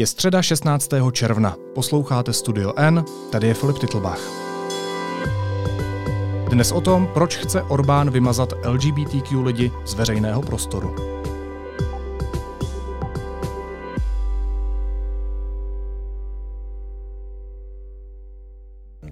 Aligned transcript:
Je 0.00 0.06
středa 0.06 0.42
16. 0.42 0.88
června. 1.12 1.56
Posloucháte 1.74 2.32
Studio 2.32 2.72
N, 2.76 3.04
tady 3.32 3.46
je 3.46 3.54
Filip 3.54 3.78
Titlbach. 3.78 4.20
Dnes 6.50 6.72
o 6.72 6.80
tom, 6.80 7.08
proč 7.14 7.36
chce 7.36 7.62
Orbán 7.62 8.10
vymazat 8.10 8.52
LGBTQ 8.66 9.42
lidi 9.42 9.72
z 9.84 9.94
veřejného 9.94 10.42
prostoru. 10.42 11.19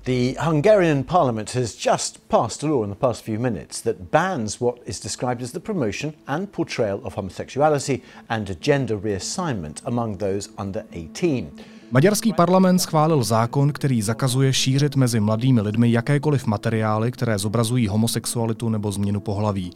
The 0.09 0.38
Hungarian 0.40 1.04
parliament 1.04 1.50
has 1.50 1.74
just 1.74 2.27
passed 2.30 2.62
a 2.62 2.66
law 2.66 2.82
in 2.82 2.88
the 2.88 2.96
past 2.96 3.22
few 3.22 3.38
minutes 3.38 3.82
that 3.82 4.11
bans 4.11 4.59
what 4.59 4.79
is 4.86 4.98
described 4.98 5.42
as 5.42 5.52
the 5.52 5.61
promotion 5.61 6.16
and 6.27 6.50
portrayal 6.50 7.04
of 7.04 7.12
homosexuality 7.12 8.02
and 8.30 8.59
gender 8.59 8.96
reassignment 8.96 9.82
among 9.84 10.16
those 10.16 10.48
under 10.56 10.86
18. 10.95 11.62
Maďarský 11.91 12.33
parlament 12.33 12.78
schválil 12.78 13.24
zákon, 13.24 13.73
který 13.73 14.02
zakazuje 14.02 14.52
šířit 14.52 14.96
mezi 14.96 15.20
mladými 15.20 15.60
lidmi 15.60 15.92
jakékoliv 15.92 16.46
materiály, 16.46 17.12
které 17.12 17.38
zobrazují 17.38 17.88
homosexualitu 17.88 18.69
nebo 18.69 18.92
změnu 18.92 19.20
pohlaví. 19.20 19.73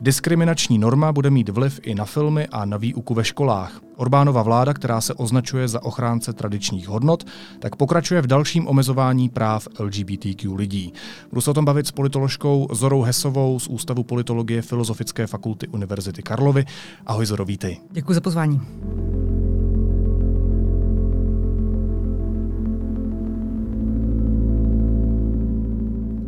Diskriminační 0.00 0.78
norma 0.78 1.12
bude 1.12 1.30
mít 1.30 1.48
vliv 1.48 1.80
i 1.82 1.94
na 1.94 2.04
filmy 2.04 2.46
a 2.46 2.64
na 2.64 2.76
výuku 2.76 3.14
ve 3.14 3.24
školách. 3.24 3.80
Orbánova 3.96 4.42
vláda, 4.42 4.74
která 4.74 5.00
se 5.00 5.14
označuje 5.14 5.68
za 5.68 5.82
ochránce 5.82 6.32
tradičních 6.32 6.88
hodnot, 6.88 7.24
tak 7.58 7.76
pokračuje 7.76 8.22
v 8.22 8.26
dalším 8.26 8.66
omezování 8.68 9.28
práv 9.28 9.68
LGBTQ 9.78 10.54
lidí. 10.54 10.92
Budu 11.30 11.40
se 11.40 11.50
o 11.50 11.54
tom 11.54 11.64
bavit 11.64 11.86
s 11.86 11.92
politoložkou 11.92 12.68
Zorou 12.72 13.02
Hesovou 13.02 13.58
z 13.60 13.68
Ústavu 13.68 14.02
politologie 14.02 14.62
Filozofické 14.62 15.26
fakulty 15.26 15.68
Univerzity 15.68 16.22
Karlovy. 16.22 16.64
Ahoj 17.06 17.26
Zoro, 17.26 17.44
vítej. 17.44 17.80
Děkuji 17.90 18.14
za 18.14 18.20
pozvání. 18.20 18.60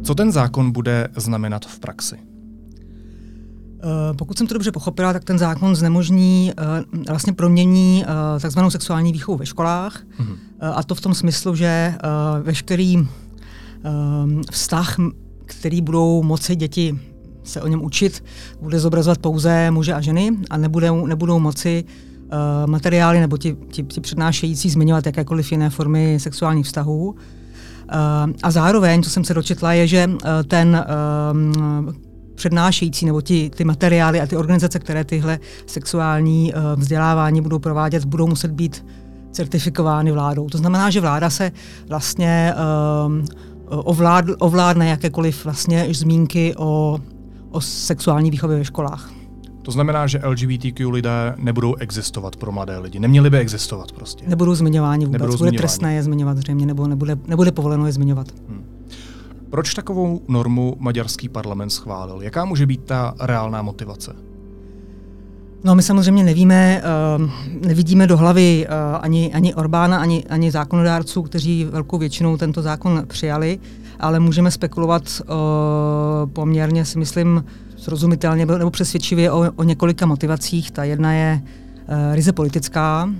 Co 0.06 0.14
ten 0.14 0.32
zákon 0.32 0.72
bude 0.72 1.08
znamenat 1.16 1.66
v 1.66 1.78
praxi? 1.78 2.16
Eh, 2.16 4.14
pokud 4.14 4.38
jsem 4.38 4.46
to 4.46 4.54
dobře 4.54 4.72
pochopila, 4.72 5.12
tak 5.12 5.24
ten 5.24 5.38
zákon 5.38 5.76
znemožní, 5.76 6.52
eh, 6.58 7.08
vlastně 7.08 7.32
promění 7.32 8.04
eh, 8.04 8.40
takzvanou 8.40 8.70
sexuální 8.70 9.12
výchovu 9.12 9.38
ve 9.38 9.46
školách. 9.46 10.02
Mm-hmm. 10.02 10.36
A 10.74 10.82
to 10.82 10.94
v 10.94 11.00
tom 11.00 11.14
smyslu, 11.14 11.54
že 11.54 11.94
veškerý 12.42 13.08
vztah, 14.50 14.96
který 15.44 15.80
budou 15.80 16.22
moci 16.22 16.56
děti 16.56 16.98
se 17.44 17.62
o 17.62 17.66
něm 17.66 17.84
učit, 17.84 18.24
bude 18.60 18.78
zobrazovat 18.80 19.18
pouze 19.18 19.70
muže 19.70 19.94
a 19.94 20.00
ženy 20.00 20.30
a 20.50 20.56
nebudou, 20.56 21.06
nebudou 21.06 21.38
moci 21.38 21.84
materiály 22.66 23.20
nebo 23.20 23.38
ti, 23.38 23.56
ti, 23.70 23.82
ti 23.82 24.00
přednášející 24.00 24.70
zmiňovat 24.70 25.06
jakékoliv 25.06 25.52
jiné 25.52 25.70
formy 25.70 26.18
sexuálních 26.20 26.66
vztahů. 26.66 27.16
A 28.42 28.50
zároveň, 28.50 29.02
co 29.02 29.10
jsem 29.10 29.24
se 29.24 29.34
dočetla, 29.34 29.72
je, 29.72 29.86
že 29.86 30.10
eh, 30.10 30.44
ten 30.44 30.76
eh, 30.76 31.92
přednášející 32.34 33.06
nebo 33.06 33.20
ti, 33.20 33.50
ty 33.50 33.64
materiály 33.64 34.20
a 34.20 34.26
ty 34.26 34.36
organizace, 34.36 34.78
které 34.78 35.04
tyhle 35.04 35.38
sexuální 35.66 36.52
vzdělávání 36.76 37.40
budou 37.40 37.58
provádět, 37.58 38.04
budou 38.04 38.26
muset 38.26 38.50
být 38.50 38.86
certifikovány 39.32 40.12
vládou. 40.12 40.48
To 40.48 40.58
znamená, 40.58 40.90
že 40.90 41.00
vláda 41.00 41.30
se 41.30 41.52
vlastně 41.88 42.54
ovlád, 43.68 44.24
ovládne 44.38 44.88
jakékoliv 44.88 45.44
vlastně 45.44 45.86
zmínky 45.90 46.54
o, 46.56 46.98
o 47.50 47.60
sexuální 47.60 48.30
výchově 48.30 48.58
ve 48.58 48.64
školách. 48.64 49.15
To 49.66 49.72
znamená, 49.72 50.06
že 50.06 50.20
LGBTQ 50.24 50.90
lidé 50.90 51.34
nebudou 51.36 51.74
existovat 51.74 52.36
pro 52.36 52.52
mladé 52.52 52.78
lidi. 52.78 53.00
Neměli 53.00 53.30
by 53.30 53.38
existovat 53.38 53.92
prostě. 53.92 54.24
Nebudou 54.28 54.54
zmiňováni 54.54 55.06
vůbec. 55.06 55.20
Nebudou 55.20 55.38
bude 55.38 55.38
zmiňováni. 55.38 55.58
trestné 55.58 55.94
je 55.94 56.02
zmiňovat 56.02 56.38
zřejmě, 56.38 56.66
nebo 56.66 56.86
nebude, 56.86 57.16
nebude 57.26 57.52
povoleno 57.52 57.86
je 57.86 57.92
zmiňovat. 57.92 58.26
Hmm. 58.48 58.64
Proč 59.50 59.74
takovou 59.74 60.20
normu 60.28 60.76
maďarský 60.78 61.28
parlament 61.28 61.70
schválil? 61.70 62.22
Jaká 62.22 62.44
může 62.44 62.66
být 62.66 62.84
ta 62.84 63.14
reálná 63.20 63.62
motivace? 63.62 64.16
No 65.64 65.74
my 65.74 65.82
samozřejmě 65.82 66.24
nevíme, 66.24 66.82
uh, 67.18 67.30
nevidíme 67.66 68.06
do 68.06 68.16
hlavy 68.16 68.66
uh, 68.68 68.98
ani, 69.00 69.32
ani 69.34 69.54
Orbána, 69.54 69.98
ani, 69.98 70.24
ani 70.24 70.50
zákonodárců, 70.50 71.22
kteří 71.22 71.64
velkou 71.64 71.98
většinou 71.98 72.36
tento 72.36 72.62
zákon 72.62 73.04
přijali, 73.06 73.58
ale 74.00 74.20
můžeme 74.20 74.50
spekulovat 74.50 75.02
uh, 75.02 75.26
poměrně, 76.32 76.84
si 76.84 76.98
myslím, 76.98 77.44
srozumitelně 77.86 78.46
nebo 78.46 78.70
přesvědčivě 78.70 79.30
o, 79.30 79.52
o 79.56 79.62
několika 79.62 80.06
motivacích. 80.06 80.70
Ta 80.70 80.84
jedna 80.84 81.12
je 81.12 81.42
uh, 81.42 82.14
ryze 82.14 82.32
politická 82.32 83.04
uh, 83.04 83.12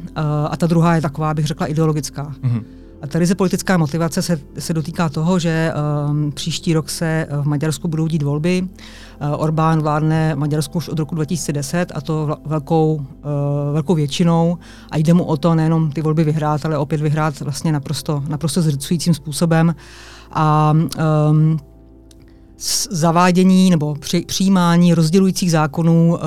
a 0.50 0.56
ta 0.56 0.66
druhá 0.66 0.94
je 0.94 1.03
taková, 1.03 1.34
bych 1.34 1.47
řekla, 1.47 1.66
ideologická. 1.66 2.34
Mm-hmm. 2.43 2.62
A 3.03 3.06
ta 3.06 3.19
ryze 3.19 3.34
politická 3.34 3.76
motivace 3.76 4.22
se, 4.22 4.41
se 4.59 4.75
dotýká 4.75 5.09
toho, 5.09 5.38
že 5.38 5.72
um, 6.09 6.32
příští 6.32 6.75
rok 6.75 6.91
se 6.91 7.26
v 7.31 7.47
Maďarsku 7.47 7.88
budou 7.88 8.06
dít 8.06 8.22
volby. 8.22 8.62
Uh, 8.62 9.43
Orbán 9.43 9.82
vládne 9.82 10.34
Maďarsku 10.34 10.78
už 10.78 10.88
od 10.88 10.99
roku 10.99 11.15
2010 11.15 11.93
a 11.94 12.00
to 12.00 12.37
velkou, 12.47 12.94
uh, 12.94 13.05
velkou 13.72 13.94
většinou 13.94 14.59
a 14.91 14.97
jde 14.97 15.15
mu 15.15 15.25
o 15.25 15.37
to 15.37 15.55
nejenom 15.55 15.91
ty 15.91 16.03
volby 16.03 16.25
vyhrát, 16.25 16.65
ale 16.66 16.78
opět 16.78 17.00
vyhrát 17.00 17.41
vlastně 17.41 17.72
naprosto, 17.72 18.22
naprosto 18.28 18.62
zrcujícím 18.62 19.15
způsobem. 19.15 19.75
A 20.32 20.75
um, 21.31 21.59
zavádění 22.91 23.71
nebo 23.71 23.94
při, 23.94 24.21
přijímání 24.21 24.94
rozdělujících 24.94 25.50
zákonů 25.50 26.15
uh, 26.15 26.19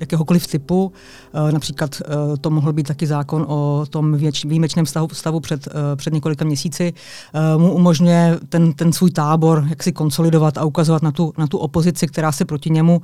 jakéhokoliv 0.00 0.46
typu. 0.46 0.92
Uh, 1.34 1.52
například 1.52 1.90
uh, 2.00 2.36
to 2.36 2.50
mohl 2.50 2.72
být 2.72 2.86
taky 2.86 3.06
zákon 3.06 3.44
o 3.48 3.84
tom 3.90 4.14
věč, 4.14 4.44
výjimečném 4.44 4.86
stavu, 4.86 5.08
stavu 5.12 5.40
před, 5.40 5.66
uh, 5.66 5.72
před 5.96 6.14
několika 6.14 6.44
měsíci. 6.44 6.92
Uh, 7.56 7.62
mu 7.62 7.72
umožňuje 7.72 8.38
ten, 8.48 8.72
ten 8.72 8.92
svůj 8.92 9.10
tábor 9.10 9.66
jak 9.68 9.82
si 9.82 9.92
konsolidovat 9.92 10.58
a 10.58 10.64
ukazovat 10.64 11.02
na 11.02 11.12
tu, 11.12 11.32
na 11.38 11.46
tu 11.46 11.58
opozici, 11.58 12.06
která 12.06 12.32
se 12.32 12.44
proti 12.44 12.70
němu 12.70 13.02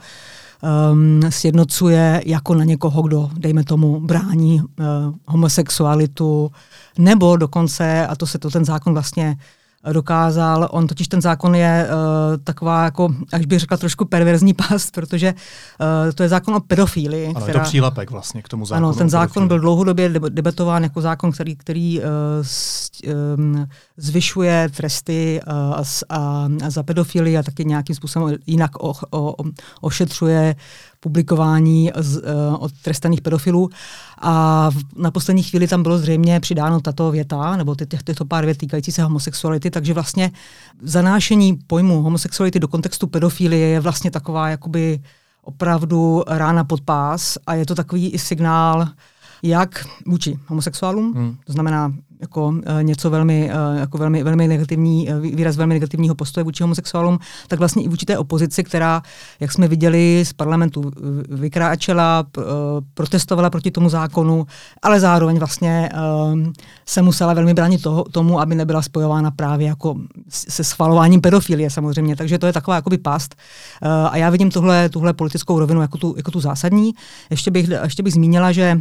um, 0.93 1.21
sjednocuje 1.29 2.23
jako 2.27 2.55
na 2.55 2.65
někoho, 2.65 3.03
kdo, 3.03 3.31
dejme 3.39 3.65
tomu, 3.65 4.01
brání 4.01 4.61
uh, 4.61 4.67
homosexualitu, 5.27 6.51
nebo 6.99 7.37
dokonce, 7.37 8.07
a 8.07 8.17
to 8.17 8.27
se 8.27 8.39
to 8.39 8.51
ten 8.51 8.65
zákon 8.65 8.93
vlastně 8.93 9.37
dokázal. 9.93 10.69
On 10.71 10.87
totiž 10.87 11.09
ten 11.09 11.23
zákon 11.23 11.55
je 11.55 11.89
uh, 11.89 12.37
taková, 12.45 12.85
jako, 12.85 13.15
až 13.33 13.47
bych 13.47 13.61
řekla, 13.61 13.77
trošku 13.77 14.05
perverzní 14.05 14.55
past, 14.69 14.91
protože 14.95 15.35
uh, 15.35 16.13
to 16.15 16.23
je 16.23 16.29
zákon 16.29 16.55
o 16.55 16.61
pedofílii. 16.61 17.27
Ano, 17.27 17.41
která, 17.41 17.59
je 17.59 17.65
to 17.65 17.69
přílepek 17.69 18.11
vlastně 18.11 18.43
k 18.43 18.49
tomu 18.49 18.67
zákonu. 18.67 18.87
Ano, 18.87 18.97
ten 18.97 19.11
zákon 19.11 19.49
byl 19.49 19.61
dlouhodobě 19.61 20.09
debatován 20.09 20.83
jako 20.83 21.01
zákon, 21.01 21.33
který, 21.33 21.57
který 21.57 22.01
uh, 22.01 22.07
um, 23.37 23.69
zvyšuje 23.97 24.69
tresty 24.77 25.41
uh, 25.47 25.55
a, 25.55 25.83
a, 26.09 26.49
a 26.67 26.71
za 26.71 26.83
pedofilii 26.83 27.39
a 27.39 27.43
taky 27.43 27.65
nějakým 27.65 27.97
způsobem 27.97 28.37
jinak 28.47 28.83
o, 28.83 28.93
o, 29.11 29.35
ošetřuje 29.81 30.57
publikování 31.03 31.91
z, 31.97 32.17
uh, 32.17 32.23
od 32.59 32.73
trestaných 32.83 33.21
pedofilů. 33.21 33.71
A 34.19 34.71
v, 34.71 34.77
na 34.97 35.11
poslední 35.11 35.43
chvíli 35.43 35.69
tam 35.69 35.83
bylo 35.83 35.99
zřejmě 35.99 36.41
přidáno 36.41 36.81
tato 36.81 37.11
věta, 37.11 37.57
nebo 37.57 37.75
ty, 37.75 37.87
těchto 37.87 38.25
pár 38.25 38.45
vět 38.45 38.59
týkající 38.59 38.93
se 38.93 39.03
homosexuality, 39.03 39.71
takže 39.71 39.95
vlastně 39.95 40.31
zanášení 40.83 41.59
pojmu 41.67 42.03
homosexuality 42.03 42.61
do 42.61 42.69
kontextu 42.69 43.07
pedofilie 43.07 43.69
je 43.69 43.81
vlastně 43.81 44.11
taková 44.11 44.49
jakoby 44.49 45.01
opravdu 45.43 46.23
rána 46.27 46.65
pod 46.65 46.81
pás 46.81 47.39
a 47.47 47.55
je 47.55 47.67
to 47.67 47.75
takový 47.75 48.11
i 48.11 48.19
signál, 48.19 48.89
jak 49.43 49.87
vůči 50.07 50.39
homosexuálům, 50.47 51.15
hmm. 51.15 51.37
to 51.47 51.53
znamená 51.53 51.93
jako 52.23 52.47
uh, 52.47 52.63
něco 52.83 53.11
velmi, 53.11 53.51
uh, 53.51 53.79
jako 53.79 53.99
velmi, 53.99 54.23
velmi 54.23 54.49
negativní, 54.49 55.09
uh, 55.09 55.21
výraz 55.21 55.57
velmi 55.57 55.75
negativního 55.75 56.15
postoje 56.15 56.45
vůči 56.45 56.63
homosexuálům, 56.63 57.19
tak 57.49 57.59
vlastně 57.59 57.83
i 57.83 57.89
vůči 57.89 58.07
té 58.07 58.19
opozici, 58.19 58.65
která, 58.65 59.03
jak 59.41 59.53
jsme 59.53 59.69
viděli, 59.69 60.25
z 60.27 60.33
parlamentu 60.33 60.91
vykráčela, 61.29 62.25
protestovala 62.95 63.51
proti 63.51 63.71
tomu 63.71 63.89
zákonu, 63.89 64.47
ale 64.83 65.01
zároveň 65.01 65.39
vlastně 65.39 65.91
se 66.87 67.03
musela 67.03 67.35
velmi 67.35 67.55
bránit 67.55 67.83
toho, 67.83 68.05
tomu, 68.05 68.41
aby 68.41 68.55
nebyla 68.55 68.83
spojována 68.83 69.31
právě 69.31 69.67
jako 69.67 69.95
se 70.29 70.65
schvalováním 70.65 71.21
pedofilie 71.21 71.71
samozřejmě. 71.71 72.17
Takže 72.17 72.39
to 72.39 72.47
je 72.47 72.53
taková 72.53 72.75
jakoby 72.75 72.99
past. 72.99 73.35
A 74.11 74.17
já 74.17 74.31
vidím 74.31 74.51
tuhle, 74.51 74.89
tuhle 74.89 75.13
politickou 75.13 75.59
rovinu 75.59 75.81
jako 75.81 75.99
tu, 75.99 76.15
jako 76.17 76.31
tu 76.31 76.41
zásadní. 76.41 76.93
Ještě 77.31 77.51
bych, 77.51 77.69
ještě 77.83 78.03
bych 78.03 78.13
zmínila, 78.13 78.53
že 78.53 78.81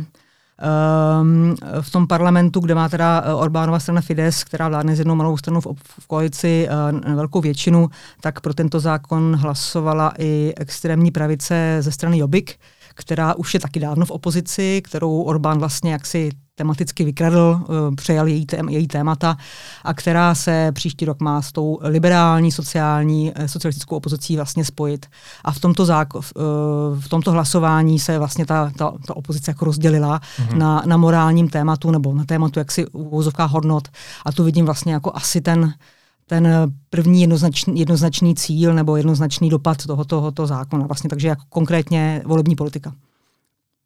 v 1.82 1.92
tom 1.92 2.08
parlamentu, 2.08 2.60
kde 2.60 2.76
má 2.76 2.90
teda 2.90 3.24
eh, 3.26 3.34
Orbánova 3.34 3.80
strana 3.80 4.02
Fides, 4.02 4.44
která 4.44 4.70
vládne 4.70 4.96
s 4.96 5.00
jednou 5.00 5.16
malou 5.16 5.38
stranou 5.38 5.62
v, 5.62 5.68
v 6.00 6.08
koalici 6.08 6.68
uh, 6.70 7.16
velkou 7.16 7.42
většinu, 7.42 7.90
tak 8.22 8.42
pro 8.42 8.54
tento 8.54 8.80
zákon 8.80 9.36
hlasovala 9.36 10.14
i 10.18 10.54
extrémní 10.58 11.12
pravice 11.12 11.78
ze 11.80 11.92
strany 11.92 12.18
Jobbik, 12.18 12.56
která 13.02 13.34
už 13.34 13.54
je 13.54 13.60
taky 13.60 13.80
dávno 13.80 14.06
v 14.06 14.12
opozici, 14.12 14.82
kterou 14.84 15.22
Orbán 15.22 15.60
vlastně 15.60 15.92
jaksi 15.92 16.32
tematicky 16.56 17.04
vykradl, 17.04 17.60
eh, 17.64 17.96
přejal 17.96 18.28
její, 18.28 18.46
tém, 18.46 18.70
její 18.70 18.88
témata 18.88 19.38
a 19.84 19.94
která 19.94 20.36
se 20.36 20.72
příští 20.72 21.06
rok 21.06 21.20
má 21.20 21.42
s 21.42 21.52
tou 21.52 21.80
liberální 21.82 22.52
sociální 22.52 23.32
eh, 23.36 23.48
socialistickou 23.48 23.96
opozicí 23.96 24.36
vlastně 24.36 24.66
spojit. 24.66 25.06
A 25.44 25.52
v 25.52 25.60
tomto, 25.60 25.86
záko, 25.86 26.22
v, 26.22 26.34
v 27.00 27.10
tomto 27.10 27.32
hlasování 27.32 28.00
se 28.00 28.20
vlastně 28.20 28.46
ta, 28.46 28.72
ta, 28.78 28.94
ta 29.08 29.16
opozice 29.16 29.52
jako 29.52 29.66
rozdělila 29.66 30.20
mm-hmm. 30.20 30.58
na, 30.58 30.84
na 30.86 30.98
morálním 30.98 31.50
tématu 31.50 31.92
nebo 31.92 32.14
na 32.14 32.26
tématu 32.26 32.60
jaksi 32.60 32.88
uvozovká 32.88 33.46
hodnot. 33.46 33.88
A 34.26 34.32
tu 34.32 34.44
vidím 34.44 34.66
vlastně 34.66 34.94
jako 34.94 35.12
asi 35.16 35.42
ten 35.42 35.74
ten 36.26 36.74
první 36.90 37.22
jednoznačný, 37.22 37.80
jednoznačný 37.80 38.36
cíl 38.36 38.74
nebo 38.74 38.96
jednoznačný 38.96 39.50
dopad 39.50 39.86
tohoto, 39.86 40.06
tohoto 40.06 40.48
zákona. 40.48 40.86
Vlastně 40.86 41.10
takže 41.10 41.28
jako 41.28 41.44
konkrétně 41.50 42.22
volební 42.26 42.56
politika. 42.56 42.94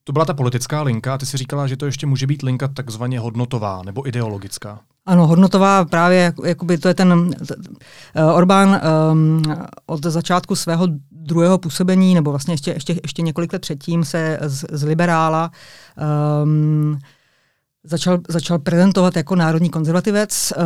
To 0.03 0.13
byla 0.13 0.25
ta 0.25 0.33
politická 0.33 0.81
linka 0.81 1.13
a 1.13 1.17
ty 1.17 1.25
si 1.25 1.37
říkala, 1.37 1.67
že 1.67 1.77
to 1.77 1.85
ještě 1.85 2.07
může 2.07 2.27
být 2.27 2.41
linka 2.41 2.67
takzvaně 2.67 3.19
hodnotová 3.19 3.81
nebo 3.85 4.07
ideologická. 4.07 4.79
Ano, 5.05 5.27
hodnotová 5.27 5.85
právě, 5.85 6.33
jakoby 6.45 6.77
to 6.77 6.87
je 6.87 6.93
ten 6.93 7.13
uh, 7.13 8.35
Orbán 8.35 8.81
um, 9.11 9.41
od 9.85 10.05
začátku 10.05 10.55
svého 10.55 10.87
druhého 11.11 11.57
působení, 11.57 12.13
nebo 12.13 12.31
vlastně 12.31 12.53
ještě, 12.53 12.71
ještě, 12.71 12.99
ještě 13.03 13.21
několik 13.21 13.53
let 13.53 13.61
předtím 13.61 14.03
se 14.03 14.39
z, 14.41 14.65
z 14.71 14.83
liberála 14.83 15.51
um, 16.43 16.99
začal, 17.85 18.17
začal 18.29 18.59
prezentovat 18.59 19.15
jako 19.15 19.35
národní 19.35 19.69
konzervativec, 19.69 20.53
uh, 20.57 20.63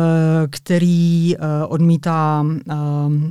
který 0.50 1.36
uh, 1.36 1.44
odmítá 1.68 2.44
uh, 2.44 2.76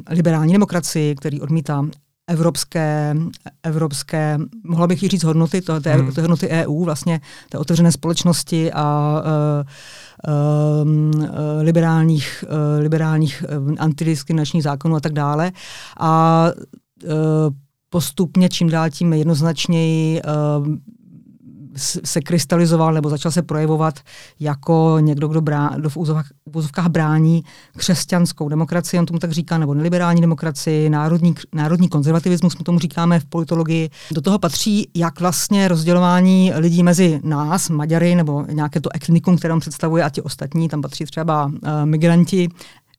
liberální 0.09 0.53
demokracii, 0.53 1.15
který 1.15 1.41
odmítá 1.41 1.85
evropské, 2.29 3.15
evropské, 3.63 4.37
mohla 4.63 4.87
bych 4.87 4.99
říct 4.99 5.23
hodnoty, 5.23 5.61
to, 5.61 5.81
to, 5.81 5.89
hmm. 5.89 6.11
to 6.11 6.21
hodnoty 6.21 6.47
EU, 6.49 6.83
vlastně 6.83 7.21
té 7.49 7.57
otevřené 7.57 7.91
společnosti 7.91 8.71
a 8.73 9.21
uh, 9.25 10.33
uh, 10.83 10.87
liberálních, 11.61 12.45
uh, 12.47 12.81
liberálních 12.81 13.43
uh, 13.67 13.73
antidiskriminačních 13.77 14.63
zákonů 14.63 14.95
a 14.95 14.99
tak 14.99 15.13
dále. 15.13 15.51
A 15.99 16.45
uh, 17.03 17.11
postupně 17.89 18.49
čím 18.49 18.69
dál 18.69 18.89
tím 18.89 19.13
jednoznačněji 19.13 20.21
uh, 20.21 20.67
se 21.79 22.21
krystalizoval 22.21 22.93
nebo 22.93 23.09
začal 23.09 23.31
se 23.31 23.41
projevovat 23.41 23.99
jako 24.39 24.97
někdo, 24.99 25.27
kdo, 25.27 25.41
brá, 25.41 25.69
kdo 25.77 25.89
v 25.89 25.97
úzovkách 26.53 26.87
brání 26.87 27.43
křesťanskou 27.77 28.49
demokracii, 28.49 28.99
on 28.99 29.05
tomu 29.05 29.19
tak 29.19 29.31
říká, 29.31 29.57
nebo 29.57 29.73
neliberální 29.73 30.21
demokracii, 30.21 30.89
národní, 30.89 31.35
národní 31.53 31.89
konzervativismus, 31.89 32.57
my 32.57 32.63
tomu 32.63 32.79
říkáme 32.79 33.19
v 33.19 33.25
politologii. 33.25 33.89
Do 34.11 34.21
toho 34.21 34.39
patří 34.39 34.89
jak 34.95 35.19
vlastně 35.19 35.67
rozdělování 35.67 36.51
lidí 36.55 36.83
mezi 36.83 37.19
nás, 37.23 37.69
Maďary, 37.69 38.15
nebo 38.15 38.45
nějaké 38.51 38.81
to 38.81 38.89
etnikum, 38.95 39.37
které 39.37 39.53
on 39.53 39.59
představuje, 39.59 40.03
a 40.03 40.09
ti 40.09 40.21
ostatní, 40.21 40.69
tam 40.69 40.81
patří 40.81 41.05
třeba 41.05 41.45
uh, 41.45 41.51
migranti, 41.85 42.49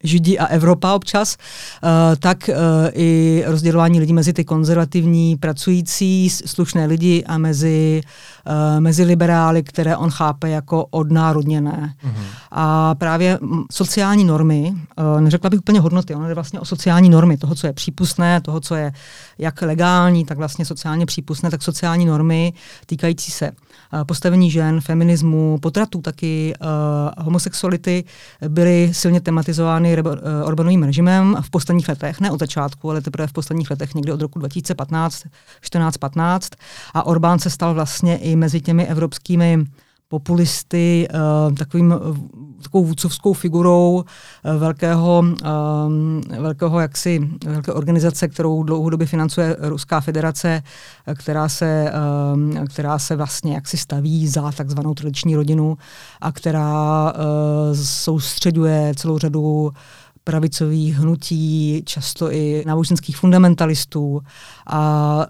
Židi 0.05 0.39
a 0.39 0.47
Evropa 0.47 0.95
občas, 0.95 1.37
uh, 1.83 1.91
tak 2.19 2.49
uh, 2.49 2.55
i 2.93 3.43
rozdělování 3.47 4.01
lidí 4.01 4.13
mezi 4.13 4.33
ty 4.33 4.45
konzervativní, 4.45 5.37
pracující, 5.37 6.31
slušné 6.31 6.87
lidi 6.87 7.25
a 7.25 7.39
mezi, 7.39 8.01
uh, 8.47 8.81
mezi 8.81 9.05
liberály, 9.05 9.63
které 9.63 9.97
on 9.97 10.11
chápe 10.11 10.51
jako 10.51 10.87
odnárodněné. 10.91 11.95
Mm-hmm. 12.05 12.25
A 12.51 12.95
právě 12.95 13.39
sociální 13.73 14.25
normy, 14.25 14.75
neřekla 15.21 15.51
bych 15.51 15.61
úplně 15.61 15.81
hodnoty, 15.81 16.15
ono 16.15 16.29
je 16.29 16.35
vlastně 16.35 16.61
o 16.61 16.65
sociální 16.65 17.09
normy, 17.09 17.37
toho, 17.37 17.55
co 17.55 17.67
je 17.67 17.73
přípustné, 17.73 18.41
toho, 18.41 18.61
co 18.61 18.75
je 18.75 18.93
jak 19.39 19.63
legální, 19.63 20.25
tak 20.25 20.39
vlastně 20.39 20.65
sociálně 20.65 21.07
přípustné, 21.07 21.51
tak 21.51 21.63
sociální 21.63 22.07
normy 22.07 22.53
týkající 22.87 23.33
se 23.33 23.51
postavení 24.07 24.51
žen, 24.51 24.81
feminismu, 24.81 25.59
potratů 25.63 26.01
taky, 26.01 26.55
homosexuality 27.19 28.05
byly 28.49 28.91
silně 28.93 29.21
tematizovány 29.21 29.90
uh, 29.99 30.13
Orbanovým 30.45 30.83
režimem 30.83 31.37
v 31.41 31.51
posledních 31.51 31.89
letech, 31.89 32.21
ne 32.21 32.31
od 32.31 32.41
začátku, 32.41 32.91
ale 32.91 33.01
teprve 33.01 33.27
v 33.27 33.33
posledních 33.33 33.71
letech, 33.71 33.95
někdy 33.95 34.13
od 34.13 34.21
roku 34.21 34.39
2015, 34.39 35.25
14-15. 35.63 36.41
A 36.95 37.07
Orbán 37.07 37.39
se 37.39 37.51
stal 37.51 37.75
vlastně 37.75 38.17
i 38.19 38.37
mezi 38.37 38.61
těmi 38.61 38.87
evropskými 38.87 39.67
populisty 40.11 41.09
uh, 41.15 41.55
takovým 41.55 41.95
takovou 42.63 42.85
vůcovskou 42.85 43.33
figurou 43.33 43.95
uh, 43.95 44.57
velkého, 44.57 45.25
velkého 46.41 46.81
jaksi, 46.81 47.29
velké 47.47 47.73
organizace, 47.73 48.29
kterou 48.29 48.63
dlouhodobě 48.63 49.07
financuje 49.07 49.57
Ruská 49.61 50.01
federace, 50.01 50.63
která 51.15 51.49
se, 51.49 51.93
která 52.69 52.99
se 52.99 53.17
vlastně 53.17 53.55
jaksi 53.55 53.77
staví 53.77 54.29
za 54.29 54.53
takzvanou 54.53 54.95
tradiční 54.95 55.37
rodinu 55.37 55.79
a 56.21 56.33
která 56.33 57.13
soustředuje 57.83 58.93
celou 58.97 59.19
řadu 59.19 59.71
pravicových 60.25 60.95
hnutí, 60.95 61.83
často 61.87 62.33
i 62.33 62.63
náboženských 62.67 63.17
fundamentalistů 63.17 64.21
a 64.67 65.27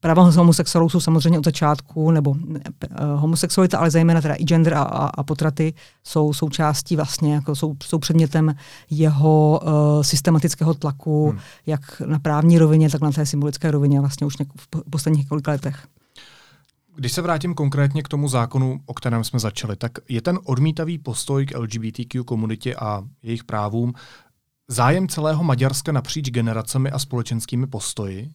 práva 0.00 0.22
homosexuálů 0.22 0.88
jsou 0.88 1.00
samozřejmě 1.00 1.38
od 1.38 1.44
začátku, 1.44 2.10
nebo 2.10 2.34
ne, 2.44 2.60
uh, 2.90 3.20
homosexualita, 3.20 3.78
ale 3.78 3.90
zejména 3.90 4.20
teda 4.20 4.34
i 4.34 4.44
gender 4.44 4.74
a, 4.74 4.82
a, 4.82 5.06
a 5.06 5.22
potraty 5.22 5.74
jsou 6.04 6.32
součástí 6.32 6.96
vlastně, 6.96 7.34
jako 7.34 7.56
jsou, 7.56 7.74
jsou 7.84 7.98
předmětem 7.98 8.54
jeho 8.90 9.60
uh, 9.62 10.02
systematického 10.02 10.74
tlaku, 10.74 11.30
hmm. 11.30 11.38
jak 11.66 12.00
na 12.00 12.18
právní 12.18 12.58
rovině, 12.58 12.90
tak 12.90 13.00
na 13.00 13.12
té 13.12 13.26
symbolické 13.26 13.70
rovině 13.70 14.00
vlastně 14.00 14.26
už 14.26 14.38
něk- 14.38 14.50
v 14.56 14.90
posledních 14.90 15.24
několika 15.24 15.50
letech. 15.50 15.86
Když 16.96 17.12
se 17.12 17.22
vrátím 17.22 17.54
konkrétně 17.54 18.02
k 18.02 18.08
tomu 18.08 18.28
zákonu, 18.28 18.80
o 18.86 18.94
kterém 18.94 19.24
jsme 19.24 19.38
začali, 19.38 19.76
tak 19.76 19.92
je 20.08 20.22
ten 20.22 20.38
odmítavý 20.44 20.98
postoj 20.98 21.46
k 21.46 21.58
LGBTQ 21.58 22.24
komunitě 22.24 22.74
a 22.74 23.02
jejich 23.22 23.44
právům 23.44 23.92
zájem 24.68 25.08
celého 25.08 25.44
Maďarska 25.44 25.92
napříč 25.92 26.30
generacemi 26.30 26.90
a 26.90 26.98
společenskými 26.98 27.66
postoji? 27.66 28.30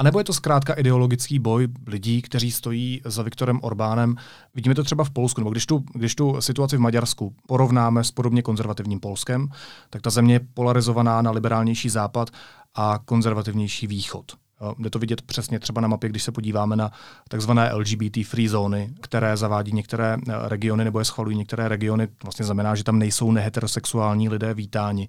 A 0.00 0.02
nebo 0.02 0.18
je 0.18 0.24
to 0.24 0.32
zkrátka 0.32 0.74
ideologický 0.74 1.38
boj 1.38 1.68
lidí, 1.86 2.22
kteří 2.22 2.50
stojí 2.50 3.00
za 3.04 3.22
Viktorem 3.22 3.60
Orbánem? 3.62 4.16
Vidíme 4.54 4.74
to 4.74 4.84
třeba 4.84 5.04
v 5.04 5.10
Polsku, 5.10 5.40
nebo 5.40 5.50
když 5.50 5.66
tu, 5.66 5.84
když 5.94 6.14
tu 6.14 6.40
situaci 6.40 6.76
v 6.76 6.80
Maďarsku 6.80 7.34
porovnáme 7.46 8.04
s 8.04 8.10
podobně 8.10 8.42
konzervativním 8.42 9.00
Polskem, 9.00 9.48
tak 9.90 10.02
ta 10.02 10.10
země 10.10 10.34
je 10.34 10.40
polarizovaná 10.54 11.22
na 11.22 11.30
liberálnější 11.30 11.88
západ 11.88 12.30
a 12.74 12.98
konzervativnější 13.04 13.86
východ. 13.86 14.32
Jde 14.78 14.90
to 14.90 14.98
vidět 14.98 15.22
přesně 15.22 15.58
třeba 15.58 15.80
na 15.80 15.88
mapě, 15.88 16.10
když 16.10 16.22
se 16.22 16.32
podíváme 16.32 16.76
na 16.76 16.90
takzvané 17.28 17.74
LGBT 17.74 18.26
free 18.26 18.48
zóny, 18.48 18.94
které 19.00 19.36
zavádí 19.36 19.72
některé 19.72 20.16
eh, 20.28 20.32
regiony 20.48 20.84
nebo 20.84 20.98
je 20.98 21.04
schvalují 21.04 21.36
některé 21.36 21.68
regiony. 21.68 22.08
Vlastně 22.22 22.44
znamená, 22.44 22.74
že 22.74 22.84
tam 22.84 22.98
nejsou 22.98 23.32
neheterosexuální 23.32 24.28
lidé 24.28 24.54
vítáni. 24.54 25.08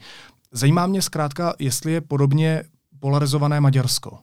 Zajímá 0.51 0.87
mě 0.87 1.01
zkrátka, 1.01 1.53
jestli 1.59 1.91
je 1.91 2.01
podobně 2.01 2.63
polarizované 2.99 3.61
Maďarsko. 3.61 4.19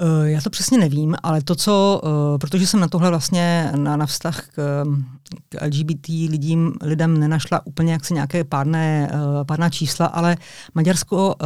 Eh, 0.00 0.30
já 0.30 0.40
to 0.40 0.50
přesně 0.50 0.78
nevím, 0.78 1.16
ale 1.22 1.42
to, 1.42 1.54
co, 1.54 2.00
eh, 2.04 2.38
protože 2.38 2.66
jsem 2.66 2.80
na 2.80 2.88
tohle 2.88 3.10
vlastně 3.10 3.72
na, 3.76 3.96
na 3.96 4.06
vztah 4.06 4.46
k, 4.46 4.84
k 5.48 5.64
LGBT 5.66 6.08
lidím, 6.08 6.72
lidem 6.82 7.20
nenašla 7.20 7.66
úplně 7.66 7.92
jaksi 7.92 8.14
nějaké 8.14 8.44
pádné, 8.44 9.10
pádná 9.46 9.70
čísla, 9.70 10.06
ale 10.06 10.36
Maďarsko 10.74 11.36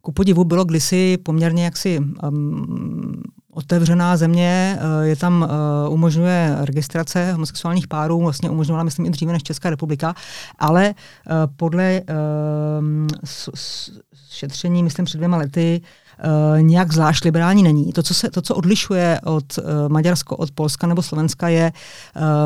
ku 0.00 0.12
podivu 0.12 0.44
bylo 0.44 0.64
kdysi 0.64 1.18
poměrně 1.22 1.64
jaksi 1.64 2.00
um, 2.28 3.22
otevřená 3.50 4.16
země, 4.16 4.78
je 5.02 5.16
tam 5.16 5.42
uh, 5.86 5.92
umožňuje 5.94 6.56
registrace 6.60 7.32
homosexuálních 7.32 7.88
párů, 7.88 8.20
vlastně 8.20 8.50
umožňovala, 8.50 8.84
myslím, 8.84 9.06
i 9.06 9.10
dříve 9.10 9.32
než 9.32 9.42
Česká 9.42 9.70
republika, 9.70 10.14
ale 10.58 10.94
uh, 10.94 11.34
podle 11.56 12.00
uh, 12.00 13.06
s, 13.24 13.50
s, 13.54 13.90
šetření, 14.30 14.82
myslím, 14.82 15.04
před 15.04 15.16
dvěma 15.16 15.36
lety, 15.36 15.80
Uh, 16.24 16.62
nějak 16.62 16.92
zvlášť 16.92 17.24
liberální 17.24 17.62
není. 17.62 17.92
To, 17.92 18.02
co, 18.02 18.14
se, 18.14 18.30
to, 18.30 18.42
co 18.42 18.54
odlišuje 18.54 19.20
od 19.24 19.58
uh, 19.58 19.64
Maďarsko 19.88 20.36
od 20.36 20.50
Polska 20.50 20.86
nebo 20.86 21.02
Slovenska, 21.02 21.48
je 21.48 21.72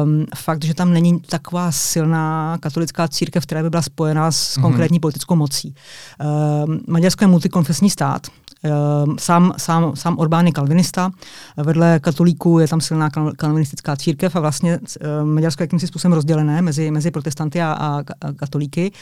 um, 0.04 0.26
fakt, 0.37 0.64
že 0.64 0.75
tam 0.75 0.92
není 0.92 1.20
taková 1.20 1.73
silná 1.73 2.58
katolická 2.61 3.08
církev, 3.08 3.46
která 3.46 3.62
by 3.62 3.70
byla 3.70 3.82
spojená 3.82 4.32
s 4.32 4.56
mm-hmm. 4.56 4.62
konkrétní 4.62 5.00
politickou 5.00 5.35
mocí. 5.37 5.75
Uh, 6.64 6.75
Maďarsko 6.87 7.25
je 7.25 7.28
multikonfesní 7.28 7.90
stát, 7.90 8.26
sám, 9.18 9.52
sám, 9.56 9.96
sám 9.96 10.18
Orbán 10.18 10.46
je 10.46 10.52
kalvinista, 10.52 11.11
vedle 11.56 12.00
katolíků 12.00 12.58
je 12.58 12.68
tam 12.68 12.80
silná 12.80 13.11
kalvinistická 13.37 13.96
církev 13.96 14.37
a 14.37 14.40
vlastně 14.40 14.78
ehm, 15.00 15.35
Maďarsko 15.35 15.62
je 15.62 15.64
jakýmsi 15.64 15.87
způsobem 15.87 16.12
rozdělené 16.12 16.62
mezi, 16.62 16.90
mezi 16.90 17.11
protestanty 17.11 17.62
a, 17.62 17.73
a, 17.73 18.02
katolíky. 18.37 18.92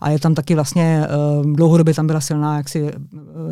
A 0.00 0.10
je 0.10 0.18
tam 0.18 0.34
taky 0.34 0.54
vlastně 0.54 1.06
ehm, 1.08 1.52
dlouhodobě 1.52 1.94
tam 1.94 2.06
byla 2.06 2.20
silná 2.20 2.56
jaksi 2.56 2.92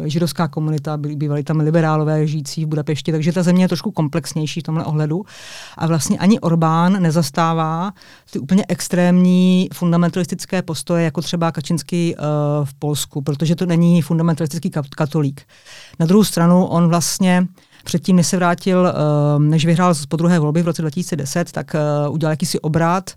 židovská 0.05 0.49
komunita, 0.49 0.97
bývali 0.97 1.43
tam 1.43 1.61
liberálové 1.61 2.27
žijící 2.27 2.65
v 2.65 2.69
Budapešti, 2.69 3.13
takže 3.13 3.33
ta 3.33 3.43
země 3.43 3.65
je 3.65 3.69
trošku 3.69 3.91
komplexnější 3.91 4.61
v 4.61 4.63
tomhle 4.63 4.85
ohledu. 4.85 5.25
A 5.79 5.87
vlastně 5.87 6.19
ani 6.19 6.41
Orbán 6.41 7.03
nezastává 7.03 7.93
ty 8.31 8.39
úplně 8.39 8.65
extrémní 8.69 9.69
fundamentalistické 9.73 10.63
postoje, 10.63 11.05
jako 11.05 11.23
třeba 11.23 11.53
Kačinský 11.53 12.15
v 12.65 12.75
Polsku, 12.75 13.23
protože 13.23 13.57
to 13.57 13.67
není 13.67 14.03
fundamentalistický 14.03 14.71
katolík. 14.97 15.43
Na 15.99 16.07
druhou 16.07 16.25
stranu 16.25 16.67
on 16.67 16.89
vlastně 16.89 17.47
Předtím, 17.85 18.17
než 18.17 18.27
se 18.27 18.37
vrátil, 18.37 18.95
než 19.39 19.67
vyhrál 19.67 19.95
po 20.09 20.17
druhé 20.17 20.39
volby 20.39 20.63
v 20.63 20.67
roce 20.67 20.83
2010, 20.83 21.53
tak 21.53 21.77
udělal 22.11 22.33
jakýsi 22.33 22.61
obrat, 22.61 23.11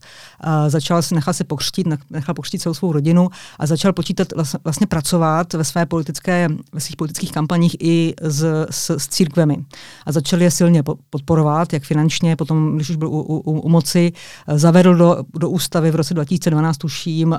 začal 0.68 1.02
se, 1.02 1.16
nechal 1.16 1.34
se 1.34 1.44
pokřtít, 1.44 1.88
nechal 2.10 2.36
pokřtít 2.36 2.62
celou 2.62 2.74
svou 2.74 2.92
rodinu 2.92 3.30
a 3.60 3.66
začal 3.66 3.94
počítat, 3.94 4.28
vlastně 4.64 4.88
pracovat 4.88 5.54
ve 5.54 5.64
své 5.64 5.86
politické, 5.86 6.48
ve 6.74 6.80
svých 6.80 6.96
politických 6.96 7.32
kampaních 7.32 7.76
i 7.80 8.14
s, 8.22 8.66
s, 8.70 8.90
s 8.90 9.08
církvemi. 9.08 9.58
A 10.06 10.12
začal 10.12 10.42
je 10.42 10.52
silně 10.52 10.84
podporovat, 11.10 11.74
jak 11.74 11.84
finančně, 11.84 12.36
potom, 12.36 12.76
když 12.76 12.90
už 12.90 12.96
byl 12.96 13.08
u, 13.08 13.22
u, 13.22 13.60
u 13.60 13.70
moci, 13.70 14.12
zavedl 14.56 14.96
do, 14.96 15.18
do 15.40 15.50
ústavy 15.50 15.92
v 15.92 15.96
roce 15.96 16.14
2012, 16.14 16.78
tuším, 16.78 17.32
uh, 17.32 17.38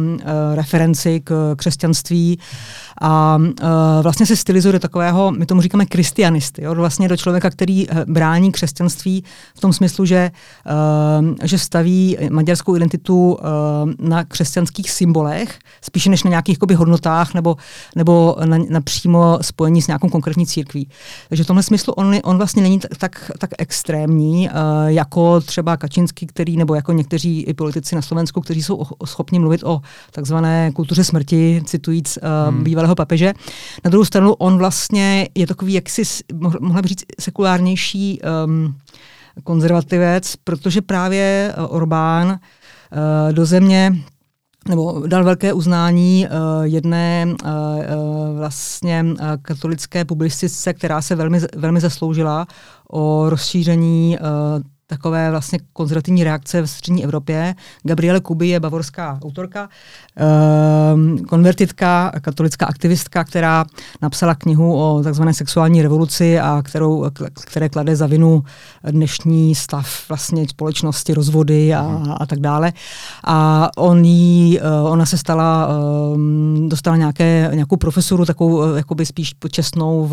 uh, 0.00 0.18
referenci 0.54 1.20
k 1.24 1.54
křesťanství 1.56 2.38
a 3.02 3.38
vlastně 4.02 4.26
se 4.26 4.36
stylizuje 4.36 4.72
do 4.72 4.78
takového, 4.78 5.32
my 5.32 5.46
tomu 5.46 5.60
říkáme 5.60 5.86
kristianisty, 5.86 6.63
jo, 6.64 6.74
vlastně 6.74 7.08
do 7.08 7.16
člověka, 7.16 7.50
který 7.50 7.86
brání 8.06 8.52
křesťanství 8.52 9.24
v 9.54 9.60
tom 9.60 9.72
smyslu, 9.72 10.04
že, 10.04 10.30
uh, 11.20 11.34
že 11.42 11.58
staví 11.58 12.16
maďarskou 12.30 12.76
identitu 12.76 13.32
uh, 13.32 14.08
na 14.08 14.24
křesťanských 14.24 14.90
symbolech, 14.90 15.58
spíše 15.82 16.10
než 16.10 16.22
na 16.22 16.28
nějakých 16.28 16.54
jakoby, 16.54 16.74
hodnotách 16.74 17.34
nebo, 17.34 17.56
nebo 17.96 18.36
na, 18.44 18.58
na 18.68 18.80
přímo 18.80 19.38
spojení 19.40 19.82
s 19.82 19.86
nějakou 19.86 20.08
konkrétní 20.08 20.46
církví. 20.46 20.88
Takže 21.28 21.44
v 21.44 21.46
tomhle 21.46 21.62
smyslu 21.62 21.92
on, 21.92 22.16
on 22.24 22.36
vlastně 22.36 22.62
není 22.62 22.80
tak, 22.98 23.30
tak, 23.38 23.50
extrémní, 23.58 24.48
jako 24.86 25.40
třeba 25.40 25.76
Kačinský, 25.76 26.26
který, 26.26 26.56
nebo 26.56 26.74
jako 26.74 26.92
někteří 26.92 27.42
i 27.42 27.54
politici 27.54 27.94
na 27.94 28.02
Slovensku, 28.02 28.40
kteří 28.40 28.62
jsou 28.62 28.82
schopni 29.04 29.38
mluvit 29.38 29.64
o 29.64 29.80
takzvané 30.10 30.72
kultuře 30.72 31.04
smrti, 31.04 31.62
citujíc 31.64 32.18
hmm. 32.22 32.64
bývalého 32.64 32.94
papeže. 32.94 33.32
Na 33.84 33.90
druhou 33.90 34.04
stranu 34.04 34.32
on 34.32 34.58
vlastně 34.58 35.28
je 35.34 35.46
takový 35.46 35.72
jaksi, 35.72 36.02
mohla 36.60 36.82
bych 36.82 36.88
říct, 36.88 37.04
sekulárnější 37.20 38.20
um, 38.44 38.76
konzervativec, 39.44 40.36
protože 40.36 40.82
právě 40.82 41.54
Orbán 41.68 42.28
uh, 42.28 43.32
do 43.32 43.46
země 43.46 43.92
nebo 44.68 45.02
dal 45.06 45.24
velké 45.24 45.52
uznání 45.52 46.26
uh, 46.26 46.62
jedné 46.62 47.26
uh, 47.26 47.50
vlastně 48.38 49.04
uh, 49.04 49.16
katolické 49.42 50.04
publicistice, 50.04 50.74
která 50.74 51.02
se 51.02 51.14
velmi, 51.14 51.40
velmi 51.56 51.80
zasloužila 51.80 52.46
o 52.92 53.30
rozšíření 53.30 54.18
uh, 54.20 54.62
takové 54.86 55.30
vlastně 55.30 55.58
konzervativní 55.72 56.24
reakce 56.24 56.62
v 56.62 56.66
střední 56.66 57.04
Evropě. 57.04 57.54
Gabriele 57.82 58.20
Kuby 58.20 58.48
je 58.48 58.60
bavorská 58.60 59.18
autorka, 59.24 59.68
eh, 60.18 61.22
konvertitka, 61.22 62.12
katolická 62.20 62.66
aktivistka, 62.66 63.24
která 63.24 63.64
napsala 64.02 64.34
knihu 64.34 64.76
o 64.76 65.02
takzvané 65.02 65.34
sexuální 65.34 65.82
revoluci 65.82 66.40
a 66.40 66.62
kterou, 66.64 67.10
které 67.44 67.68
klade 67.68 67.96
za 67.96 68.06
vinu 68.06 68.44
dnešní 68.90 69.54
stav 69.54 70.08
vlastně 70.08 70.48
společnosti, 70.48 71.14
rozvody 71.14 71.74
a, 71.74 71.82
mhm. 71.82 72.14
a 72.20 72.26
tak 72.26 72.40
dále. 72.40 72.72
A 73.24 73.70
on 73.76 74.04
jí, 74.04 74.60
eh, 74.60 74.62
ona 74.82 75.06
se 75.06 75.18
stala, 75.18 75.68
eh, 75.68 76.68
dostala 76.68 76.96
nějaké, 76.96 77.50
nějakou 77.54 77.76
profesoru, 77.76 78.24
takovou 78.24 78.62
eh, 78.62 78.76
jakoby 78.76 79.06
spíš 79.06 79.32
počestnou 79.32 80.06
v, 80.06 80.10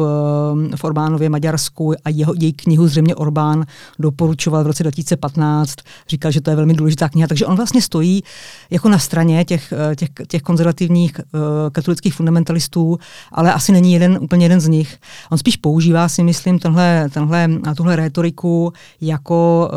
v 0.76 0.84
Orbánově 0.84 1.30
Maďarsku 1.30 1.94
a 2.06 2.10
jeho, 2.10 2.34
její 2.40 2.54
knihu 2.54 2.88
zřejmě 2.88 3.16
Orbán 3.16 3.66
doporučoval 4.00 4.61
v 4.64 4.68
roce 4.68 4.84
2015, 4.84 5.76
říkal, 6.10 6.32
že 6.32 6.42
to 6.42 6.50
je 6.50 6.56
velmi 6.56 6.74
důležitá 6.74 7.10
kniha, 7.10 7.28
takže 7.28 7.46
on 7.46 7.56
vlastně 7.56 7.82
stojí 7.82 8.24
jako 8.70 8.90
na 8.90 9.00
straně 9.00 9.46
těch, 9.46 9.74
těch, 9.96 10.10
těch 10.28 10.42
konzervativních 10.42 11.20
uh, 11.20 11.42
katolických 11.72 12.14
fundamentalistů, 12.14 12.98
ale 13.32 13.54
asi 13.54 13.72
není 13.72 13.94
jeden, 13.94 14.20
úplně 14.22 14.46
jeden 14.46 14.60
z 14.60 14.68
nich. 14.68 14.98
On 15.32 15.38
spíš 15.38 15.58
používá 15.58 16.10
si 16.10 16.24
myslím 16.24 16.60
tenhle, 16.60 17.10
tenhle, 17.14 17.50
tuhle 17.78 17.96
retoriku 17.96 18.74
jako, 19.02 19.72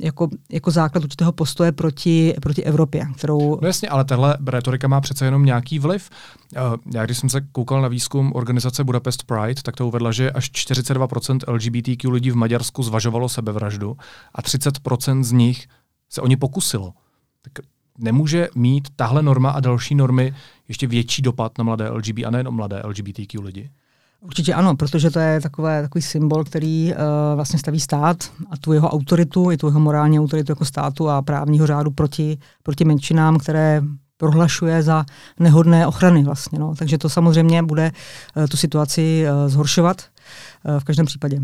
jako, 0.00 0.28
jako 0.50 0.70
základ 0.70 1.04
určitého 1.04 1.32
postoje 1.32 1.72
proti, 1.72 2.34
proti 2.42 2.64
Evropě, 2.64 3.06
kterou... 3.16 3.58
No 3.62 3.66
jasně, 3.66 3.88
ale 3.88 4.04
tahle 4.04 4.36
retorika 4.46 4.88
má 4.88 5.00
přece 5.00 5.24
jenom 5.24 5.44
nějaký 5.44 5.78
vliv. 5.78 6.10
Já 6.94 7.04
když 7.04 7.18
jsem 7.18 7.28
se 7.28 7.40
koukal 7.40 7.82
na 7.82 7.88
výzkum 7.88 8.32
organizace 8.34 8.84
Budapest 8.84 9.22
Pride, 9.22 9.62
tak 9.62 9.76
to 9.76 9.88
uvedla, 9.88 10.12
že 10.12 10.30
až 10.30 10.50
42% 10.50 11.38
LGBTQ 11.52 12.10
lidí 12.10 12.30
v 12.30 12.36
Maďarsku 12.36 12.82
zvažovalo 12.82 13.28
sebevraždu 13.28 13.96
a 14.34 14.42
30% 14.42 15.22
z 15.22 15.32
nich 15.32 15.68
se 16.10 16.20
o 16.20 16.26
ně 16.26 16.36
pokusilo. 16.36 16.92
Tak 17.42 17.52
nemůže 17.98 18.48
mít 18.54 18.88
tahle 18.96 19.22
norma 19.22 19.50
a 19.50 19.60
další 19.60 19.94
normy 19.94 20.34
ještě 20.68 20.86
větší 20.86 21.22
dopad 21.22 21.58
na 21.58 21.64
mladé 21.64 21.90
LGBT 21.90 22.18
a 22.26 22.30
nejen 22.30 22.50
mladé 22.50 22.82
LGBTQ 22.84 23.40
lidi? 23.40 23.70
Určitě 24.20 24.54
ano, 24.54 24.76
protože 24.76 25.10
to 25.10 25.18
je 25.18 25.40
takové, 25.40 25.82
takový 25.82 26.02
symbol, 26.02 26.44
který 26.44 26.92
uh, 26.92 26.98
vlastně 27.34 27.58
staví 27.58 27.80
stát 27.80 28.32
a 28.50 28.56
tu 28.56 28.72
jeho 28.72 28.90
autoritu, 28.90 29.50
i 29.50 29.56
tu 29.56 29.66
jeho 29.66 29.80
morální 29.80 30.20
autoritu 30.20 30.52
jako 30.52 30.64
státu 30.64 31.08
a 31.08 31.22
právního 31.22 31.66
řádu 31.66 31.90
proti, 31.90 32.38
proti 32.62 32.84
menšinám, 32.84 33.38
které 33.38 33.82
prohlašuje 34.16 34.82
za 34.82 35.04
nehodné 35.40 35.86
ochrany 35.86 36.24
vlastně. 36.24 36.58
No. 36.58 36.74
Takže 36.74 36.98
to 36.98 37.08
samozřejmě 37.08 37.62
bude 37.62 37.92
uh, 38.36 38.46
tu 38.46 38.56
situaci 38.56 39.24
uh, 39.24 39.50
zhoršovat 39.50 40.02
uh, 40.64 40.80
v 40.80 40.84
každém 40.84 41.06
případě. 41.06 41.40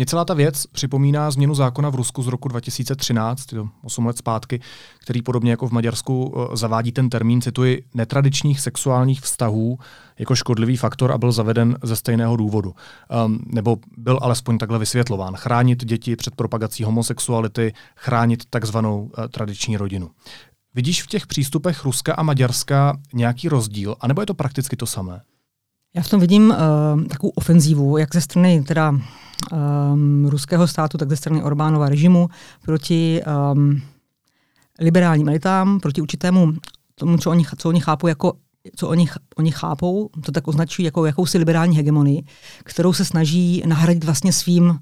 Mě 0.00 0.06
celá 0.06 0.24
ta 0.24 0.34
věc 0.34 0.66
připomíná 0.66 1.30
změnu 1.30 1.54
zákona 1.54 1.90
v 1.90 1.94
Rusku 1.94 2.22
z 2.22 2.26
roku 2.26 2.48
2013, 2.48 3.46
8 3.82 4.06
let 4.06 4.18
zpátky, 4.18 4.60
který 4.98 5.22
podobně 5.22 5.50
jako 5.50 5.68
v 5.68 5.70
Maďarsku 5.70 6.34
eh, 6.36 6.56
zavádí 6.56 6.92
ten 6.92 7.10
termín, 7.10 7.40
cituji, 7.40 7.84
netradičních 7.94 8.60
sexuálních 8.60 9.20
vztahů 9.20 9.78
jako 10.18 10.34
škodlivý 10.34 10.76
faktor 10.76 11.12
a 11.12 11.18
byl 11.18 11.32
zaveden 11.32 11.78
ze 11.82 11.96
stejného 11.96 12.36
důvodu. 12.36 12.74
Um, 13.24 13.38
nebo 13.46 13.76
byl 13.96 14.18
alespoň 14.22 14.58
takhle 14.58 14.78
vysvětlován. 14.78 15.36
Chránit 15.36 15.84
děti 15.84 16.16
před 16.16 16.34
propagací 16.34 16.84
homosexuality, 16.84 17.72
chránit 17.96 18.44
takzvanou 18.50 19.02
uh, 19.02 19.24
tradiční 19.26 19.76
rodinu. 19.76 20.10
Vidíš 20.74 21.02
v 21.02 21.06
těch 21.06 21.26
přístupech 21.26 21.84
Ruska 21.84 22.14
a 22.14 22.22
Maďarska 22.22 22.98
nějaký 23.14 23.48
rozdíl, 23.48 23.96
anebo 24.00 24.22
je 24.22 24.26
to 24.26 24.34
prakticky 24.34 24.76
to 24.76 24.86
samé? 24.86 25.20
Já 25.94 26.02
v 26.02 26.08
tom 26.08 26.20
vidím 26.20 26.50
uh, 26.50 27.04
takovou 27.04 27.30
ofenzívu, 27.30 27.98
jak 27.98 28.14
ze 28.14 28.20
strany 28.20 28.62
teda 28.62 28.94
um, 29.52 30.26
ruského 30.26 30.66
státu, 30.66 30.98
tak 30.98 31.08
ze 31.08 31.16
strany 31.16 31.42
Orbánova 31.42 31.88
režimu 31.88 32.28
proti 32.62 33.22
um, 33.52 33.82
liberálním 34.80 35.28
elitám, 35.28 35.80
proti 35.80 36.00
určitému 36.00 36.52
tomu, 36.94 37.18
co 37.18 37.30
oni, 37.30 37.44
co 37.56 37.68
oni 37.68 37.80
chápou 37.80 38.06
jako 38.06 38.32
co 38.76 38.88
oni, 38.88 39.08
oni 39.36 39.52
chápou, 39.52 40.10
to 40.24 40.32
tak 40.32 40.48
označují 40.48 40.84
jako 40.84 41.06
jakousi 41.06 41.38
liberální 41.38 41.76
hegemonii, 41.76 42.22
kterou 42.64 42.92
se 42.92 43.04
snaží 43.04 43.62
nahradit 43.66 44.04
vlastně 44.04 44.32
svým 44.32 44.78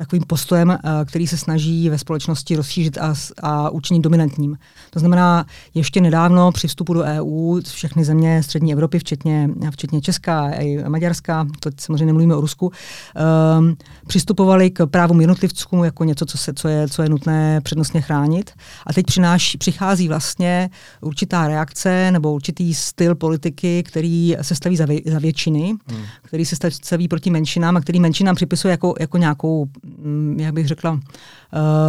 takovým 0.00 0.22
postojem, 0.26 0.70
eh, 0.70 0.78
který 1.04 1.26
se 1.26 1.36
snaží 1.36 1.88
ve 1.88 1.98
společnosti 1.98 2.56
rozšířit 2.56 2.98
a, 2.98 3.14
a 3.42 3.70
učinit 3.70 4.00
dominantním. 4.00 4.58
To 4.90 4.98
znamená, 4.98 5.46
ještě 5.74 6.00
nedávno 6.00 6.52
při 6.52 6.68
vstupu 6.68 6.94
do 6.94 7.02
EU 7.02 7.60
všechny 7.60 8.04
země 8.04 8.42
střední 8.42 8.72
Evropy, 8.72 8.98
včetně, 8.98 9.50
včetně 9.70 10.00
Česká 10.00 10.50
a 10.84 10.88
Maďarska, 10.88 11.46
to 11.60 11.70
samozřejmě 11.80 12.06
nemluvíme 12.06 12.36
o 12.36 12.40
Rusku, 12.40 12.72
um, 13.58 13.76
přistupovali 14.06 14.70
k 14.70 14.86
právům 14.86 15.20
jednotlivcům 15.20 15.84
jako 15.84 16.04
něco, 16.04 16.26
co, 16.26 16.38
se, 16.38 16.54
co, 16.54 16.68
je, 16.68 16.88
co 16.88 17.02
je 17.02 17.08
nutné 17.08 17.60
přednostně 17.60 18.00
chránit. 18.00 18.50
A 18.86 18.92
teď 18.92 19.06
přináší, 19.06 19.58
přichází 19.58 20.08
vlastně 20.08 20.70
určitá 21.00 21.48
reakce 21.48 22.10
nebo 22.10 22.32
určitý 22.32 22.74
styl 22.74 23.14
politiky, 23.14 23.82
který 23.82 24.36
se 24.42 24.54
staví 24.54 24.76
za, 24.76 24.86
vě, 24.86 25.00
za 25.06 25.18
většiny, 25.18 25.74
hmm. 25.86 26.02
který 26.22 26.44
se 26.44 26.56
staví 26.70 27.08
proti 27.08 27.30
menšinám 27.30 27.76
a 27.76 27.80
který 27.80 28.00
menšinám 28.00 28.34
připisuje 28.34 28.70
jako, 28.70 28.94
jako 29.00 29.18
nějakou 29.18 29.66
jak 30.36 30.54
bych 30.54 30.68
řekla, 30.68 31.00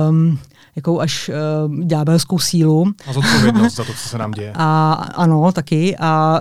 um, 0.10 0.40
jakou 0.76 1.00
až 1.00 1.30
uh, 1.68 1.76
ďábelskou 1.86 2.40
sílu. 2.40 2.94
A 3.08 3.14
zodpovědnost 3.14 3.76
za 3.76 3.84
to, 3.84 3.94
co 3.94 4.10
se 4.10 4.18
nám 4.18 4.32
děje. 4.32 4.54
A 4.56 4.94
ano, 5.16 5.52
taky. 5.52 5.98
A 6.00 6.40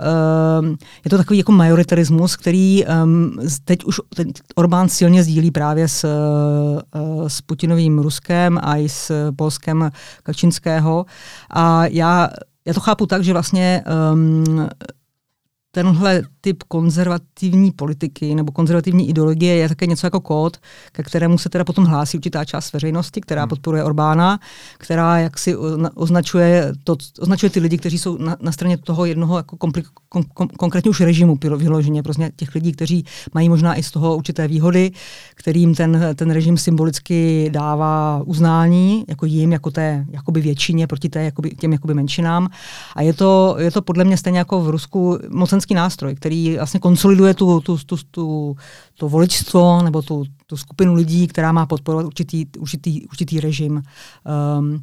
uh, 0.61 0.67
je 1.05 1.11
to 1.11 1.17
takový 1.17 1.39
jako 1.39 1.53
majoritarismus, 1.53 2.37
který 2.37 2.85
um, 2.87 3.39
teď 3.65 3.85
už 3.85 4.01
teď 4.15 4.29
Orbán 4.55 4.89
silně 4.89 5.25
sdílí 5.25 5.51
právě 5.51 5.89
s, 5.89 6.05
uh, 6.95 7.29
s 7.29 7.41
Putinovým 7.41 7.99
Ruskem 7.99 8.59
a 8.63 8.77
i 8.77 8.89
s 8.89 9.33
Polskem 9.37 9.91
Kačinského. 10.23 11.07
A 11.51 11.87
já, 11.87 12.31
já 12.67 12.75
to 12.75 12.81
chápu 12.81 13.07
tak, 13.07 13.25
že 13.25 13.33
vlastně 13.33 13.85
um, 14.13 14.69
tenhle 15.73 16.23
typ 16.41 16.63
konzervativní 16.63 17.71
politiky 17.71 18.35
nebo 18.35 18.53
konzervativní 18.53 19.09
ideologie 19.09 19.55
je 19.55 19.69
také 19.69 19.87
něco 19.87 20.07
jako 20.07 20.21
kód, 20.21 20.57
ke 20.93 21.03
kterému 21.03 21.39
se 21.39 21.49
teda 21.49 21.65
potom 21.65 21.85
hlásí 21.85 22.17
určitá 22.19 22.45
část 22.45 22.73
veřejnosti, 22.73 23.21
která 23.21 23.43
hmm. 23.43 23.49
podporuje 23.49 23.85
Orbána, 23.85 24.41
která 24.79 25.19
jaksi 25.19 25.57
označuje, 25.95 26.73
to, 26.85 26.97
označuje 27.21 27.51
ty 27.51 27.61
lidi, 27.61 27.79
kteří 27.79 27.99
jsou 27.99 28.19
na, 28.19 28.37
na 28.41 28.53
straně 28.53 28.79
toho 28.79 29.05
jednoho 29.05 29.37
jako 29.37 29.57
komplik, 29.57 29.87
kon, 30.09 30.23
kon, 30.35 30.49
konkrétně 30.49 30.91
už 30.91 31.01
režimu 31.01 31.39
vyloženě, 31.57 32.03
prostě 32.03 32.31
těch 32.37 32.55
lidí, 32.55 32.73
kteří 32.73 33.05
mají 33.35 33.49
možná 33.49 33.75
i 33.75 33.83
z 33.83 33.91
toho 33.91 34.17
určité 34.17 34.49
výhody, 34.49 34.91
kterým 35.35 35.75
ten, 35.75 36.01
ten 36.15 36.31
režim 36.31 36.59
symbolicky 36.59 37.51
dává 37.53 38.23
uznání, 38.27 39.05
jako 39.09 39.27
jim, 39.27 39.53
jako 39.53 39.71
té 39.71 40.07
jakoby 40.11 40.41
většině 40.41 40.87
proti 40.87 41.09
té, 41.09 41.25
jakoby, 41.25 41.51
těm 41.51 41.73
jakoby 41.73 41.95
menšinám. 41.95 42.49
A 42.97 43.03
je 43.03 43.13
to, 43.13 43.57
je 43.59 43.71
to 43.71 43.83
podle 43.83 44.05
mě 44.05 44.17
stejně 44.17 44.39
jako 44.39 44.61
v 44.61 44.71
Rusku 44.71 45.19
moc 45.29 45.60
mocenský 45.61 45.75
nástroj, 45.75 46.15
který 46.15 46.57
vlastně 46.57 46.81
konsoliduje 46.81 47.35
tu, 47.35 47.61
tu, 47.61 47.79
tu, 47.87 47.97
tu, 48.11 48.57
to 48.99 49.09
voličstvo 49.09 49.83
nebo 49.83 50.03
tu, 50.03 50.25
tu 50.47 50.57
skupinu 50.57 50.95
lidí, 50.95 51.27
která 51.29 51.53
má 51.53 51.67
podporovat 51.67 52.07
určitý, 52.07 52.47
určitý, 52.59 53.07
určitý 53.07 53.41
režim. 53.41 53.83
Um, 54.59 54.83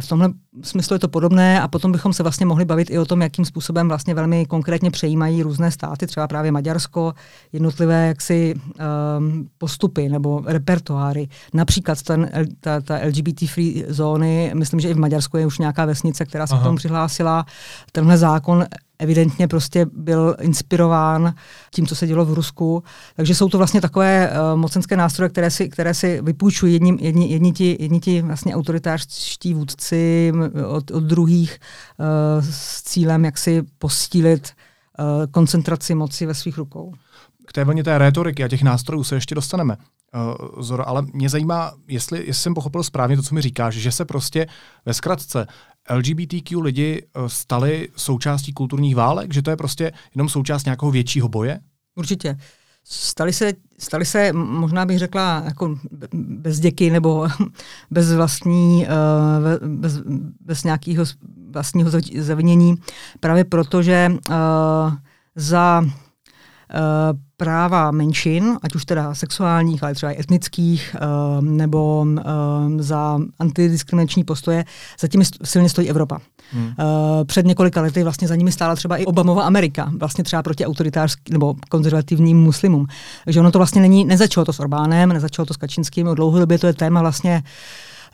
v 0.00 0.08
tomhle 0.08 0.32
smyslu 0.62 0.94
je 0.94 0.98
to 0.98 1.08
podobné 1.08 1.60
a 1.60 1.68
potom 1.68 1.92
bychom 1.92 2.12
se 2.12 2.22
vlastně 2.22 2.46
mohli 2.46 2.64
bavit 2.64 2.90
i 2.90 2.98
o 2.98 3.04
tom, 3.04 3.22
jakým 3.22 3.44
způsobem 3.44 3.88
vlastně 3.88 4.14
velmi 4.14 4.46
konkrétně 4.46 4.90
přejímají 4.90 5.42
různé 5.42 5.70
státy, 5.70 6.06
třeba 6.06 6.28
právě 6.28 6.52
Maďarsko, 6.52 7.12
jednotlivé 7.52 8.06
jaksi 8.06 8.54
um, 8.54 9.48
postupy 9.58 10.08
nebo 10.08 10.42
repertoáry. 10.46 11.28
Například 11.54 12.02
ten, 12.02 12.30
ta, 12.60 12.80
ta 12.80 12.98
LGBT 13.06 13.50
free 13.50 13.84
zóny, 13.88 14.52
myslím, 14.54 14.80
že 14.80 14.90
i 14.90 14.94
v 14.94 14.98
Maďarsku 14.98 15.36
je 15.36 15.46
už 15.46 15.58
nějaká 15.58 15.84
vesnice, 15.84 16.24
která 16.24 16.46
se 16.46 16.54
Aha. 16.54 16.62
k 16.62 16.66
tomu 16.66 16.76
přihlásila. 16.76 17.46
Tenhle 17.92 18.18
zákon 18.18 18.64
evidentně 19.02 19.48
prostě 19.48 19.86
byl 19.92 20.36
inspirován 20.40 21.34
tím, 21.70 21.86
co 21.86 21.96
se 21.96 22.06
dělo 22.06 22.24
v 22.24 22.34
Rusku. 22.34 22.82
Takže 23.16 23.34
jsou 23.34 23.48
to 23.48 23.58
vlastně 23.58 23.80
takové 23.80 24.30
uh, 24.30 24.60
mocenské 24.60 24.96
nástroje, 24.96 25.28
které 25.28 25.50
si, 25.50 25.68
které 25.68 25.94
si 25.94 26.22
vypůjčují 26.22 26.72
jedni, 26.72 26.96
jedni, 27.00 27.32
jedni, 27.32 27.52
ti, 27.52 27.76
jedni 27.80 28.00
ti 28.00 28.22
vlastně 28.22 28.54
autoritářští 28.54 29.54
vůdci 29.54 30.32
od, 30.66 30.90
od 30.90 31.04
druhých 31.04 31.58
uh, 31.98 32.06
s 32.50 32.82
cílem, 32.82 33.24
jak 33.24 33.38
si 33.38 33.62
postílit 33.78 34.50
uh, 34.98 35.26
koncentraci 35.30 35.94
moci 35.94 36.26
ve 36.26 36.34
svých 36.34 36.58
rukou. 36.58 36.92
K 37.46 37.52
té 37.52 37.64
vlně 37.64 37.84
té 37.84 37.98
rétoriky 37.98 38.44
a 38.44 38.48
těch 38.48 38.62
nástrojů 38.62 39.04
se 39.04 39.14
ještě 39.14 39.34
dostaneme. 39.34 39.76
Zoro, 40.60 40.88
ale 40.88 41.02
mě 41.12 41.28
zajímá, 41.28 41.72
jestli, 41.88 42.18
jestli 42.18 42.42
jsem 42.42 42.54
pochopil 42.54 42.82
správně 42.82 43.16
to, 43.16 43.22
co 43.22 43.34
mi 43.34 43.40
říkáš, 43.40 43.74
že 43.74 43.92
se 43.92 44.04
prostě 44.04 44.46
ve 44.86 44.94
zkratce 44.94 45.46
LGBTQ 45.94 46.60
lidi 46.60 47.02
eh, 47.02 47.28
stali 47.28 47.88
součástí 47.96 48.52
kulturních 48.52 48.96
válek, 48.96 49.34
že 49.34 49.42
to 49.42 49.50
je 49.50 49.56
prostě 49.56 49.92
jenom 50.14 50.28
součást 50.28 50.64
nějakého 50.64 50.90
většího 50.90 51.28
boje? 51.28 51.60
Určitě. 51.94 52.38
Stali 52.84 53.32
se, 53.32 53.52
stali 53.78 54.04
se, 54.04 54.32
možná 54.32 54.86
bych 54.86 54.98
řekla, 54.98 55.42
jako 55.44 55.78
bez 56.14 56.60
děky 56.60 56.90
nebo 56.90 57.28
bez 57.90 58.12
vlastní, 58.12 58.86
eh, 58.86 59.66
bez, 59.66 60.00
bez 60.40 60.64
nějakého 60.64 61.04
vlastního 61.52 61.90
zavinění, 62.18 62.74
právě 63.20 63.44
proto, 63.44 63.82
že 63.82 64.08
uh, 64.10 64.36
za 65.36 65.84
práva 67.36 67.90
menšin, 67.90 68.56
ať 68.62 68.74
už 68.74 68.84
teda 68.84 69.14
sexuálních, 69.14 69.82
ale 69.82 69.94
třeba 69.94 70.12
i 70.12 70.20
etnických, 70.20 70.96
uh, 70.96 71.44
nebo 71.44 72.00
uh, 72.00 72.20
za 72.78 73.18
antidiskriminační 73.38 74.24
postoje, 74.24 74.64
zatím 75.00 75.22
silně 75.44 75.68
stojí 75.68 75.90
Evropa. 75.90 76.18
Hmm. 76.52 76.72
Před 77.24 77.46
několika 77.46 77.82
lety 77.82 78.02
vlastně 78.02 78.28
za 78.28 78.36
nimi 78.36 78.52
stála 78.52 78.76
třeba 78.76 78.96
i 78.96 79.04
Obamova 79.04 79.42
Amerika, 79.42 79.92
vlastně 79.98 80.24
třeba 80.24 80.42
proti 80.42 80.66
autoritářským 80.66 81.32
nebo 81.32 81.54
konzervativním 81.68 82.42
muslimům. 82.42 82.86
Takže 83.24 83.40
ono 83.40 83.50
to 83.50 83.58
vlastně 83.58 83.80
není, 83.80 84.04
nezačalo 84.04 84.44
to 84.44 84.52
s 84.52 84.60
Orbánem, 84.60 85.08
nezačalo 85.08 85.46
to 85.46 85.54
s 85.54 85.56
Kačinským, 85.56 86.06
dlouhodobě 86.14 86.58
to 86.58 86.66
je 86.66 86.72
téma 86.72 87.00
vlastně 87.00 87.42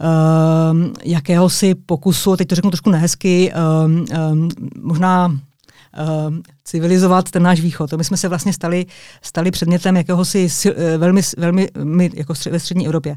uh, 0.01 0.87
jakéhosi 1.05 1.75
pokusu, 1.75 2.37
teď 2.37 2.49
to 2.49 2.55
řeknu 2.55 2.71
trošku 2.71 2.91
nehezky, 2.91 3.53
uh, 3.53 3.93
uh, 3.93 4.49
možná 4.83 5.39
uh, 6.29 6.35
civilizovat 6.65 7.31
ten 7.31 7.43
náš 7.43 7.61
východ. 7.61 7.93
My 7.93 8.05
jsme 8.05 8.17
se 8.17 8.29
vlastně 8.29 8.53
stali, 8.53 8.87
stali 9.23 9.51
předmětem 9.51 9.97
jakéhosi 9.97 10.49
eh, 10.67 10.99
velmi, 10.99 11.21
velmi 11.39 11.69
my, 11.85 12.11
jako 12.15 12.35
ve 12.51 12.61
střední 12.61 12.87
Evropě. 12.87 13.17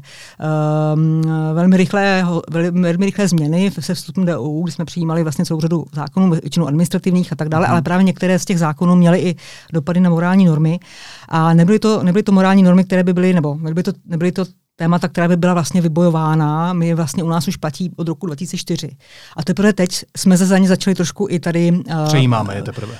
Um, 0.94 1.22
velmi, 1.54 1.76
rychlé, 1.76 2.24
velmi, 2.50 2.80
velmi 2.80 3.06
rychlé 3.06 3.28
změny 3.28 3.70
se 3.80 3.94
vstupem 3.94 4.24
do 4.24 4.42
EU, 4.42 4.62
kdy 4.62 4.72
jsme 4.72 4.84
přijímali 4.84 5.22
vlastně 5.22 5.44
celou 5.44 5.60
řadu 5.60 5.84
zákonů, 5.94 6.30
většinou 6.30 6.66
administrativních 6.66 7.32
a 7.32 7.36
tak 7.36 7.48
dále, 7.48 7.66
mm. 7.66 7.72
ale 7.72 7.82
právě 7.82 8.04
některé 8.04 8.38
z 8.38 8.44
těch 8.44 8.58
zákonů 8.58 8.96
měly 8.96 9.18
i 9.18 9.36
dopady 9.72 10.00
na 10.00 10.10
morální 10.10 10.44
normy. 10.44 10.80
A 11.28 11.54
nebyly 11.54 11.78
to, 11.78 12.02
nebyly 12.02 12.22
to 12.22 12.32
morální 12.32 12.62
normy, 12.62 12.84
které 12.84 13.04
by 13.04 13.12
byly, 13.12 13.32
nebo 13.32 13.54
nebyly 13.54 13.82
to, 13.82 13.92
nebyly 14.06 14.32
to 14.32 14.44
témata, 14.82 15.08
která 15.08 15.28
by 15.28 15.36
byla 15.36 15.54
vlastně 15.54 15.80
vybojována, 15.80 16.72
my 16.72 16.94
vlastně 16.94 17.22
u 17.22 17.28
nás 17.28 17.48
už 17.48 17.56
platí 17.56 17.90
od 17.96 18.08
roku 18.08 18.26
2004. 18.26 18.90
A 19.36 19.44
teprve 19.44 19.72
teď 19.72 20.04
jsme 20.16 20.38
se 20.38 20.46
za 20.46 20.58
ně 20.58 20.68
začali 20.68 20.94
trošku 20.94 21.26
i 21.30 21.40
tady... 21.40 21.72
Uh, 21.72 22.06
Přejímáme 22.06 22.54
je 22.54 22.62
teprve. 22.62 22.94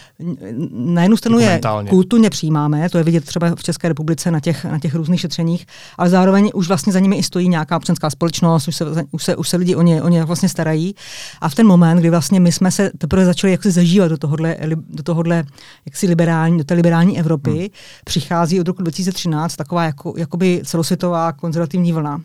Na 0.70 1.02
jednu 1.02 1.16
stranu 1.16 1.38
je 1.38 1.60
kulturně 1.88 2.30
přijímáme, 2.30 2.88
to 2.90 2.98
je 2.98 3.04
vidět 3.04 3.24
třeba 3.24 3.54
v 3.54 3.62
České 3.62 3.88
republice 3.88 4.30
na 4.30 4.40
těch, 4.40 4.64
na 4.64 4.78
těch 4.78 4.94
různých 4.94 5.20
šetřeních, 5.20 5.66
ale 5.98 6.08
zároveň 6.08 6.50
už 6.54 6.68
vlastně 6.68 6.92
za 6.92 6.98
nimi 6.98 7.16
i 7.16 7.22
stojí 7.22 7.48
nějaká 7.48 7.76
občanská 7.76 8.10
společnost, 8.10 8.68
už 8.68 8.76
se, 8.76 8.84
už 9.10 9.24
se, 9.24 9.36
už 9.36 9.48
se 9.48 9.56
lidi 9.56 9.74
o 9.74 9.82
ně, 9.82 10.02
o 10.02 10.08
ně 10.08 10.24
vlastně 10.24 10.48
starají. 10.48 10.94
A 11.40 11.48
v 11.48 11.54
ten 11.54 11.66
moment, 11.66 11.98
kdy 11.98 12.10
vlastně 12.10 12.40
my 12.40 12.52
jsme 12.52 12.70
se 12.70 12.90
teprve 12.98 13.24
začali 13.24 13.50
jaksi 13.50 13.70
zažívat 13.70 14.08
do 14.08 14.18
tohohle, 14.18 14.56
do 14.88 15.02
tohohle 15.02 15.44
jaksi 15.86 16.06
liberální, 16.06 16.58
do 16.58 16.64
té 16.64 16.74
liberální 16.74 17.18
Evropy, 17.18 17.50
hmm. 17.50 17.68
přichází 18.04 18.60
od 18.60 18.68
roku 18.68 18.82
2013 18.82 19.56
taková 19.56 19.84
jako, 19.84 20.14
jakoby 20.16 20.62
celosvětová 20.64 21.32
konzervativní 21.32 21.71
konzervativní 21.72 21.92
vlna, 21.92 22.20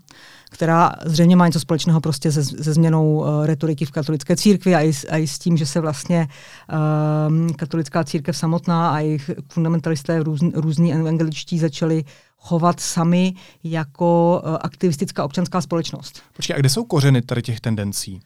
která 0.50 0.92
zřejmě 1.06 1.36
má 1.36 1.46
něco 1.46 1.60
společného 1.60 2.02
prostě 2.02 2.32
se, 2.32 2.44
se 2.44 2.74
změnou 2.74 3.18
uh, 3.18 3.46
retoriky 3.46 3.86
v 3.86 3.92
katolické 3.92 4.36
církvi 4.36 4.76
a 4.76 4.82
i, 4.82 4.94
a 5.10 5.18
i 5.18 5.28
s 5.28 5.40
tím, 5.40 5.58
že 5.58 5.66
se 5.66 5.80
vlastně 5.80 6.28
uh, 6.28 7.56
katolická 7.56 8.04
církev 8.04 8.38
samotná 8.38 8.90
a 8.90 9.00
jejich 9.00 9.32
fundamentalisté 9.52 10.24
růz, 10.24 10.42
různí 10.54 10.94
evangeličtí 10.94 11.60
začali 11.60 12.04
chovat 12.38 12.80
sami 12.80 13.34
jako 13.64 14.42
uh, 14.44 14.58
aktivistická 14.62 15.26
občanská 15.26 15.62
společnost. 15.62 16.22
Počkej, 16.36 16.56
a 16.56 16.60
kde 16.60 16.70
jsou 16.70 16.86
kořeny 16.86 17.22
tady 17.22 17.42
těch 17.42 17.60
tendencí? 17.60 18.20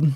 Uh, 0.00 0.08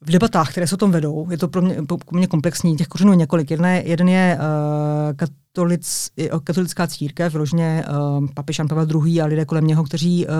v 0.00 0.10
debatách, 0.10 0.50
které 0.50 0.66
se 0.66 0.74
o 0.74 0.78
tom 0.78 0.90
vedou, 0.90 1.30
je 1.30 1.38
to 1.38 1.48
pro 1.48 1.62
mě, 1.62 1.76
pro 1.86 2.18
mě 2.18 2.26
komplexní, 2.26 2.76
těch 2.76 2.88
kořenů 2.88 3.12
je 3.12 3.16
několik. 3.16 3.50
Jedné, 3.50 3.82
jeden 3.84 4.08
je 4.08 4.38
uh, 4.38 5.16
katolic, 5.52 6.10
katolická 6.44 6.86
církev, 6.86 7.32
vložně 7.32 7.84
uh, 7.88 8.26
papež 8.34 8.58
Jan 8.58 8.68
Pavel 8.68 8.86
II. 9.06 9.20
a 9.20 9.26
lidé 9.26 9.44
kolem 9.44 9.66
něho, 9.66 9.84
kteří 9.84 10.26
uh, 10.26 10.32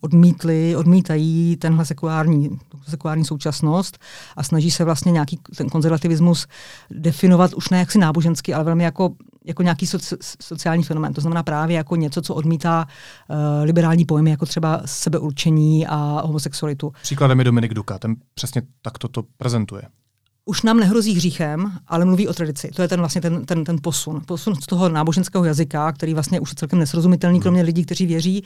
odmítli, 0.00 0.76
odmítají 0.76 1.56
tenhle 1.56 1.84
sekulární, 1.84 2.58
sekulární 2.88 3.24
současnost 3.24 3.98
a 4.36 4.42
snaží 4.42 4.70
se 4.70 4.84
vlastně 4.84 5.12
nějaký 5.12 5.40
ten 5.56 5.68
konzervativismus 5.68 6.46
definovat 6.90 7.54
už 7.54 7.68
ne 7.70 7.78
jaksi 7.78 7.98
nábožensky, 7.98 8.54
ale 8.54 8.64
velmi 8.64 8.84
jako 8.84 9.10
jako 9.44 9.62
nějaký 9.62 9.86
soci, 9.86 10.16
sociální 10.42 10.82
fenomén. 10.82 11.12
To 11.14 11.20
znamená 11.20 11.42
právě 11.42 11.76
jako 11.76 11.96
něco, 11.96 12.22
co 12.22 12.34
odmítá 12.34 12.86
uh, 13.28 13.36
liberální 13.62 14.04
pojmy, 14.04 14.30
jako 14.30 14.46
třeba 14.46 14.82
sebeurčení 14.84 15.86
a 15.86 16.22
homosexualitu. 16.26 16.92
Příkladem 17.02 17.38
je 17.38 17.44
Dominik 17.44 17.74
Duka, 17.74 17.98
ten 17.98 18.16
přesně 18.34 18.62
takto 18.82 19.08
to 19.08 19.22
prezentuje 19.36 19.82
už 20.50 20.62
nám 20.62 20.80
nehrozí 20.80 21.14
hříchem, 21.14 21.72
ale 21.88 22.04
mluví 22.04 22.28
o 22.28 22.34
tradici. 22.34 22.70
To 22.74 22.82
je 22.82 22.88
ten 22.88 23.00
vlastně 23.00 23.20
ten, 23.20 23.44
ten, 23.44 23.64
ten 23.64 23.76
posun. 23.82 24.22
Posun 24.26 24.54
z 24.54 24.66
toho 24.66 24.88
náboženského 24.88 25.44
jazyka, 25.44 25.92
který 25.92 26.14
vlastně 26.14 26.40
už 26.40 26.50
je 26.50 26.54
celkem 26.54 26.78
nesrozumitelný, 26.78 27.38
hmm. 27.38 27.42
kromě 27.42 27.62
lidí, 27.62 27.84
kteří 27.84 28.06
věří, 28.06 28.44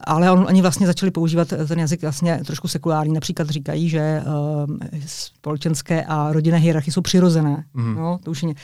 ale 0.00 0.30
on, 0.30 0.46
oni 0.48 0.62
vlastně 0.62 0.86
začali 0.86 1.10
používat 1.10 1.48
ten 1.68 1.78
jazyk 1.78 2.02
vlastně 2.02 2.40
trošku 2.46 2.68
sekulární. 2.68 3.14
Například 3.14 3.50
říkají, 3.50 3.88
že 3.88 4.22
uh, 4.26 5.00
společenské 5.06 6.04
a 6.04 6.32
rodinné 6.32 6.58
hierarchie 6.58 6.94
jsou 6.94 7.00
přirozené. 7.00 7.64
Hmm. 7.74 7.94
No, 7.94 8.18
to 8.24 8.30
už 8.30 8.42
je, 8.42 8.54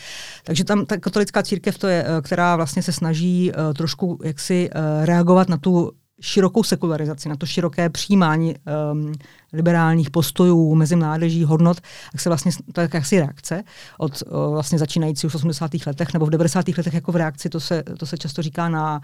takže 0.44 0.64
tam 0.64 0.86
ta 0.86 0.96
katolická 0.96 1.42
církev, 1.42 1.78
to 1.78 1.86
je, 1.86 2.04
eh, 2.08 2.22
která 2.22 2.56
vlastně 2.56 2.82
se 2.82 2.92
snaží 2.92 3.52
uh, 3.52 3.74
trošku 3.74 4.18
jaksi 4.24 4.70
uh, 4.70 5.04
reagovat 5.04 5.48
na 5.48 5.56
tu 5.56 5.92
širokou 6.20 6.62
sekularizaci, 6.62 7.28
na 7.28 7.36
to 7.36 7.46
široké 7.46 7.88
přijímání 7.88 8.54
um, 8.92 9.12
liberálních 9.52 10.10
postojů 10.10 10.74
mezi 10.74 10.96
mládeží, 10.96 11.44
hodnot, 11.44 11.80
tak 12.12 12.20
se 12.20 12.30
vlastně, 12.30 12.52
to 12.72 12.80
je 12.80 12.82
jakási 12.82 13.20
reakce 13.20 13.64
od 13.98 14.22
uh, 14.22 14.52
vlastně 14.52 14.78
začínající 14.78 15.26
už 15.26 15.32
v 15.32 15.36
80. 15.36 15.70
letech 15.86 16.12
nebo 16.12 16.26
v 16.26 16.30
90. 16.30 16.68
letech 16.68 16.94
jako 16.94 17.12
v 17.12 17.16
reakci, 17.16 17.48
to 17.48 17.60
se, 17.60 17.82
to 17.82 18.06
se 18.06 18.18
často 18.18 18.42
říká 18.42 18.68
na, 18.68 19.00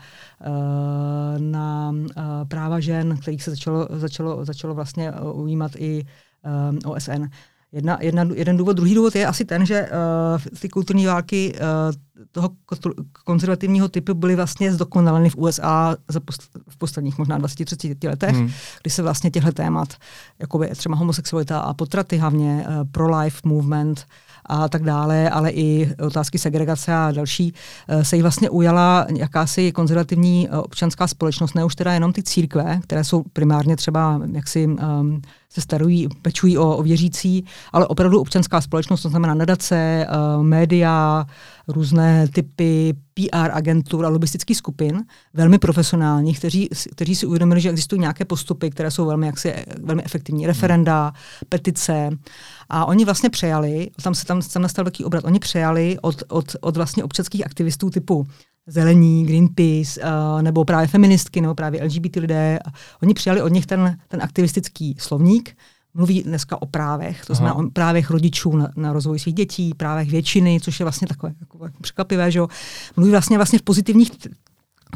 uh, 0.47 1.39
na 1.39 1.91
uh, 1.91 2.05
práva 2.49 2.81
žen, 2.81 3.17
kterých 3.17 3.43
se 3.43 3.51
začalo, 3.51 3.89
začalo, 3.91 4.45
začalo 4.45 4.75
vlastně 4.75 5.13
ujímat 5.13 5.73
i 5.77 6.05
um, 6.71 6.79
OSN. 6.93 7.25
Jedna, 7.75 7.99
jedna, 8.01 8.27
jeden 8.35 8.57
důvod. 8.57 8.77
Druhý 8.77 8.95
důvod 8.95 9.17
je 9.17 9.27
asi 9.27 9.45
ten, 9.45 9.67
že 9.67 9.89
uh, 10.53 10.59
ty 10.61 10.69
kulturní 10.69 11.07
války 11.07 11.55
uh, 11.55 12.27
toho 12.33 12.51
konzervativního 13.25 13.89
typu 13.89 14.15
byly 14.15 14.37
vlastně 14.37 14.73
zdokonaleny 14.73 15.31
v 15.31 15.37
USA 15.37 15.97
za 16.09 16.21
post, 16.21 16.43
v 16.69 16.77
posledních 16.77 17.19
možná 17.19 17.39
20-30 17.39 18.09
letech, 18.09 18.37
hmm. 18.37 18.51
kdy 18.83 18.91
se 18.91 19.03
vlastně 19.03 19.31
těchto 19.31 19.53
témat, 19.53 19.89
jako 20.39 20.59
by 20.59 20.69
třeba 20.69 20.97
homosexualita 20.97 21.61
a 21.61 21.75
potraty 21.75 22.17
hlavně, 22.17 22.67
uh, 22.69 22.89
pro-life 22.91 23.41
movement 23.45 24.07
a 24.47 24.69
tak 24.69 24.83
dále, 24.83 25.31
ale 25.31 25.51
i 25.51 25.95
otázky 26.07 26.39
segregace 26.39 26.95
a 26.95 27.11
další, 27.11 27.55
uh, 27.89 28.03
se 28.03 28.17
jí 28.17 28.23
vlastně 28.23 28.51
ujala 28.51 29.07
jakási 29.17 29.73
konzervativní 29.73 30.49
uh, 30.49 30.59
občanská 30.59 31.07
společnost, 31.07 31.55
ne 31.55 31.65
už 31.65 31.75
teda 31.75 31.93
jenom 31.93 32.13
ty 32.13 32.23
církve, 32.23 32.81
které 32.83 33.05
jsou 33.05 33.23
primárně 33.33 33.77
třeba 33.77 34.21
jaksi 34.33 34.67
um, 34.67 35.23
se 35.55 35.61
starují, 35.61 36.09
pečují 36.23 36.59
o, 36.59 36.77
o 36.77 36.83
věřící, 36.83 37.45
ale 37.73 37.87
opravdu 37.87 38.21
občanská 38.21 38.61
společnost, 38.61 39.03
to 39.03 39.09
znamená 39.09 39.35
nadace, 39.35 40.07
uh, 40.37 40.43
média, 40.43 41.27
různé 41.69 42.29
typy 42.29 42.95
PR 43.15 43.51
agentur 43.53 44.07
a 44.07 44.09
lobistických 44.09 44.57
skupin, 44.57 45.05
velmi 45.35 45.59
profesionální, 45.59 46.35
kteří, 46.35 46.69
kteří 46.91 47.17
si 47.17 47.27
uvědomili, 47.27 47.61
že 47.61 47.71
existují 47.71 48.01
nějaké 48.01 48.25
postupy, 48.25 48.71
které 48.71 48.91
jsou 48.91 49.07
velmi, 49.07 49.27
jaksi, 49.27 49.55
velmi 49.83 50.03
efektivní. 50.05 50.47
Referenda, 50.47 51.13
petice. 51.49 52.11
A 52.69 52.85
oni 52.85 53.05
vlastně 53.05 53.31
přejali, 53.31 53.91
tam 54.03 54.15
se 54.15 54.27
tam, 54.27 54.43
tam 54.43 54.63
nastal 54.63 54.85
velký 54.85 55.05
obrat, 55.05 55.25
oni 55.25 55.39
přejali 55.39 55.97
od, 56.03 56.23
od, 56.29 56.57
od 56.61 56.77
vlastně 56.77 57.05
občanských 57.05 57.47
aktivistů 57.47 57.91
typu 57.91 58.27
zelení, 58.67 59.27
Greenpeace, 59.27 60.01
uh, 60.01 60.43
nebo 60.43 60.65
právě 60.65 60.89
feministky, 60.89 61.41
nebo 61.41 61.55
právě 61.55 61.85
LGBT 61.85 62.17
lidé. 62.17 62.59
Oni 63.03 63.15
přijali 63.15 63.43
od 63.43 63.53
nich 63.53 63.67
ten, 63.67 63.99
ten 64.09 64.23
aktivistický 64.23 64.97
slovník, 64.99 65.57
mluví 65.95 66.23
dneska 66.23 66.63
o 66.63 66.67
právech, 66.67 67.27
to 67.27 67.33
Aha. 67.33 67.37
znamená 67.37 67.55
o 67.55 67.71
právech 67.71 68.11
rodičů 68.11 68.57
na, 68.57 68.69
na 68.77 68.93
rozvoj 68.93 69.19
svých 69.19 69.35
dětí, 69.35 69.75
právech 69.75 70.11
většiny, 70.11 70.61
což 70.63 70.81
je 70.81 70.85
vlastně 70.85 71.09
takové 71.09 71.33
jako 71.41 71.59
překvapivé, 71.81 72.31
že 72.31 72.39
jo. 72.39 72.49
Mluví 72.97 73.11
vlastně 73.11 73.37
vlastně 73.37 73.59
v 73.59 73.63
pozitivních 73.63 74.11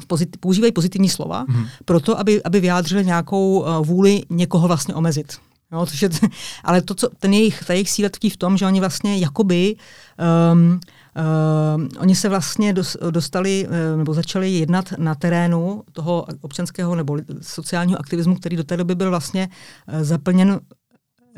v 0.01 0.07
pozit, 0.07 0.37
používají 0.41 0.73
pozitivní 0.73 1.09
slova, 1.09 1.45
hmm. 1.49 1.67
proto, 1.85 2.19
aby, 2.19 2.43
aby 2.43 2.61
vyjádřili 2.61 3.07
nějakou 3.07 3.61
uh, 3.61 3.87
vůli 3.87 4.23
někoho 4.31 4.69
vlastně 4.69 4.95
omezit. 4.95 5.37
Jo, 5.73 5.87
což 5.87 6.03
je, 6.03 6.09
ale 6.65 6.83
to, 6.83 6.95
co, 6.95 7.09
ten 7.19 7.33
jejich, 7.33 7.65
ta 7.65 7.73
jejich 7.73 7.91
síla 7.91 8.09
tkví 8.09 8.31
v 8.31 8.37
tom, 8.37 8.57
že 8.57 8.67
oni 8.67 8.81
vlastně 8.81 9.19
jakoby 9.19 9.77
um, 10.53 10.81
Uh, 11.19 11.87
oni 11.99 12.15
se 12.15 12.29
vlastně 12.29 12.75
dostali 13.11 13.67
uh, 13.67 13.99
nebo 13.99 14.15
začali 14.15 14.51
jednat 14.51 14.93
na 14.99 15.15
terénu 15.15 15.83
toho 15.93 16.27
občanského 16.41 16.95
nebo 16.95 17.17
sociálního 17.41 18.01
aktivismu, 18.01 18.35
který 18.35 18.57
do 18.57 18.65
té 18.65 18.77
doby 18.77 18.95
byl 18.95 19.11
vlastně 19.11 19.49
uh, 19.93 20.03
zaplněn 20.03 20.61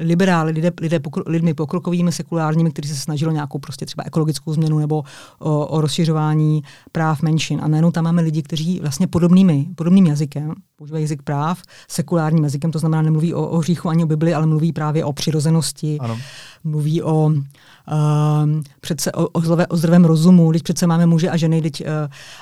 liberály, 0.01 0.53
lidé, 0.53 0.73
lidé 0.81 1.01
pokro, 1.01 1.23
lidmi 1.27 1.55
pokrokovými, 1.55 2.13
sekulárními, 2.13 2.71
kteří 2.71 2.89
se 2.89 2.97
snažili 2.97 3.35
nějakou 3.35 3.59
prostě 3.59 3.87
třeba 3.87 4.05
ekologickou 4.07 4.53
změnu 4.53 4.79
nebo 4.79 5.05
o, 5.39 5.67
o 5.67 5.81
rozšiřování 5.81 6.63
práv 6.93 7.23
menšin. 7.23 7.61
A 7.63 7.69
najednou 7.69 7.91
tam 7.91 8.05
máme 8.05 8.23
lidi, 8.23 8.43
kteří 8.43 8.81
vlastně 8.81 9.07
podobnými, 9.07 9.67
podobným 9.75 10.07
jazykem, 10.07 10.55
používají 10.77 11.05
jazyk 11.05 11.23
práv, 11.23 11.63
sekulárním 11.89 12.45
jazykem, 12.45 12.71
to 12.71 12.79
znamená 12.79 13.03
nemluví 13.03 13.35
o, 13.35 13.47
o 13.49 13.59
hříchu 13.59 13.89
ani 13.89 14.05
o 14.05 14.07
Bibli, 14.07 14.35
ale 14.35 14.47
mluví 14.47 14.73
právě 14.73 15.05
o 15.05 15.13
přirozenosti, 15.13 15.99
ano. 16.01 16.19
mluví 16.65 17.03
o 17.03 17.27
uh, 17.27 17.35
přece 18.81 19.13
o, 19.13 19.29
o, 19.29 19.41
zlové, 19.41 19.67
o 19.67 19.77
zdravém 19.77 20.05
rozumu, 20.05 20.51
když 20.51 20.63
přece 20.63 20.87
máme 20.87 21.07
muže 21.07 21.31
a 21.31 21.37
ženy, 21.37 21.63
teď, 21.63 21.81
uh, 21.81 21.87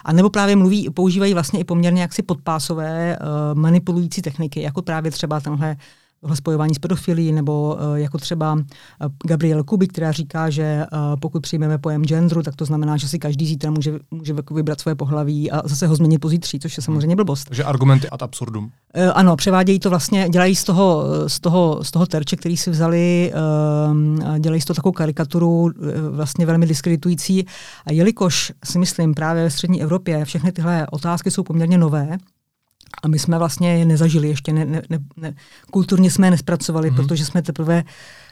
a 0.05 0.13
nebo 0.13 0.31
právě 0.31 0.57
mluví, 0.57 0.91
používají 0.91 1.35
vlastně 1.35 1.61
i 1.61 1.65
poměrně 1.65 2.03
jaksi 2.03 2.23
podpásové 2.23 3.19
uh, 3.19 3.59
manipulující 3.59 4.23
techniky, 4.23 4.63
jako 4.63 4.83
právě 4.83 5.11
třeba 5.11 5.41
tenhle 5.41 5.77
spojování 6.35 6.75
s 6.75 6.79
pedofilí, 6.79 7.33
nebo 7.33 7.75
uh, 7.75 7.95
jako 7.95 8.19
třeba 8.19 8.53
uh, 8.53 8.61
Gabriel 9.25 9.65
Kuby, 9.65 9.89
která 9.89 10.13
říká, 10.13 10.51
že 10.51 10.87
uh, 10.93 10.99
pokud 11.21 11.43
přijmeme 11.43 11.79
pojem 11.79 12.05
genderu, 12.05 12.43
tak 12.43 12.57
to 12.57 12.65
znamená, 12.65 12.97
že 12.97 13.09
si 13.09 13.19
každý 13.19 13.47
zítra 13.47 13.71
může, 13.71 13.99
může 14.11 14.35
vybrat 14.51 14.81
svoje 14.81 14.95
pohlaví 14.95 15.51
a 15.51 15.69
zase 15.69 15.87
ho 15.87 15.97
změnit 15.97 16.19
pozítří, 16.19 16.59
což 16.59 16.77
je 16.77 16.83
samozřejmě 16.83 17.17
blbost. 17.17 17.45
Takže 17.45 17.65
argumenty 17.65 18.09
ad 18.11 18.23
absurdum. 18.23 18.71
Ano, 19.15 19.37
převádějí 19.37 19.79
to 19.81 19.91
vlastně, 19.91 20.29
dělají 20.29 20.57
z 20.57 20.65
toho, 20.65 21.05
z 21.27 21.41
toho, 21.41 21.85
z 21.85 21.91
toho 21.91 22.07
terče, 22.07 22.37
který 22.37 22.57
si 22.57 22.71
vzali, 22.71 23.33
dělají 24.39 24.61
z 24.61 24.65
toho 24.65 24.75
takovou 24.75 24.93
karikaturu 24.93 25.71
vlastně 26.11 26.47
velmi 26.47 26.67
diskreditující. 26.67 27.47
A 27.87 27.93
jelikož 27.93 28.53
si 28.65 28.79
myslím 28.79 29.15
právě 29.15 29.43
ve 29.43 29.51
střední 29.51 29.83
Evropě 29.83 30.25
všechny 30.25 30.53
tyhle 30.53 30.87
otázky 30.91 31.31
jsou 31.31 31.43
poměrně 31.43 31.79
nové, 31.79 32.19
a 33.03 33.09
my 33.09 33.19
jsme 33.19 33.39
vlastně 33.39 33.79
je 33.79 33.85
nezažili 33.85 34.29
ještě, 34.29 34.53
ne, 34.53 34.65
ne, 34.65 34.83
ne, 34.91 34.99
ne, 35.17 35.35
kulturně 35.71 36.11
jsme 36.11 36.27
je 36.27 36.31
nespracovali, 36.31 36.91
mm-hmm. 36.91 36.97
protože 36.97 37.25
jsme 37.25 37.43
teprve 37.43 37.85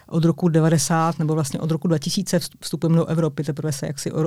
od 0.08 0.24
roku 0.24 0.48
90 0.48 1.18
nebo 1.18 1.34
vlastně 1.34 1.60
od 1.60 1.70
roku 1.70 1.88
2000 1.88 2.40
vstupujeme 2.60 2.96
do 2.96 3.06
Evropy, 3.06 3.44
teprve 3.44 3.72
se 3.72 3.86
jaksi 3.86 4.12
uh, 4.12 4.22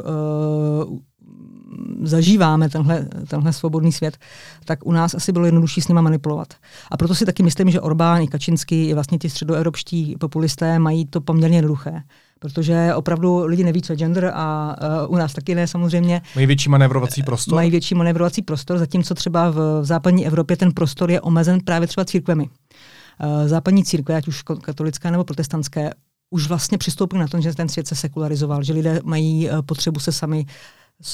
zažíváme 2.04 2.70
tenhle, 2.70 3.08
tenhle 3.28 3.54
svobodný 3.54 3.92
svět, 3.92 4.18
tak 4.66 4.86
u 4.86 4.92
nás 4.92 5.14
asi 5.14 5.32
bylo 5.32 5.46
jednodušší 5.46 5.82
s 5.82 5.88
nima 5.88 6.02
manipulovat. 6.02 6.54
A 6.92 6.98
proto 6.98 7.16
si 7.16 7.26
taky 7.26 7.44
myslím, 7.44 7.72
že 7.72 7.82
Orbán 7.82 8.22
i 8.22 8.28
Kačinský 8.28 8.90
i 8.90 8.94
vlastně 8.94 9.18
ti 9.18 9.30
středoevropští 9.30 10.16
populisté 10.20 10.80
mají 10.80 11.06
to 11.06 11.22
poměrně 11.22 11.58
jednoduché 11.58 12.04
protože 12.40 12.94
opravdu 12.96 13.46
lidi 13.46 13.64
neví, 13.64 13.82
co 13.82 13.94
je 13.94 13.98
gender 13.98 14.32
a 14.36 14.76
uh, 15.06 15.14
u 15.14 15.18
nás 15.18 15.34
taky 15.34 15.56
ne 15.56 15.68
samozřejmě. 15.68 16.22
Mají 16.36 16.48
větší 16.48 16.70
manévrovací 16.70 17.24
prostor? 17.24 17.56
Mají 17.56 17.72
větší 17.72 17.96
manévrovací 17.96 18.42
prostor, 18.42 18.78
zatímco 18.78 19.16
třeba 19.16 19.50
v, 19.50 19.56
v 19.82 19.86
západní 19.86 20.28
Evropě 20.28 20.58
ten 20.58 20.72
prostor 20.72 21.12
je 21.12 21.22
omezen 21.22 21.60
právě 21.60 21.88
třeba 21.88 22.06
církvemi. 22.06 22.44
Uh, 22.44 23.48
západní 23.48 23.84
církve, 23.84 24.16
ať 24.16 24.28
už 24.28 24.44
katolické 24.62 25.12
nebo 25.12 25.24
protestantské, 25.24 25.90
už 26.30 26.48
vlastně 26.48 26.78
přistoupili 26.78 27.20
na 27.20 27.28
to, 27.28 27.42
že 27.42 27.54
ten 27.54 27.70
svět 27.70 27.88
se 27.88 27.96
sekularizoval, 27.96 28.64
že 28.64 28.74
lidé 28.74 29.00
mají 29.04 29.50
uh, 29.50 29.62
potřebu 29.62 30.00
se 30.00 30.12
sami, 30.12 30.46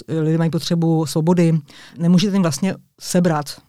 lidé 0.07 0.38
mají 0.38 0.49
potřebu 0.49 1.05
svobody. 1.05 1.59
Nemůžete 1.97 2.35
jim 2.35 2.41
vlastně 2.41 2.75
sebrat 3.01 3.61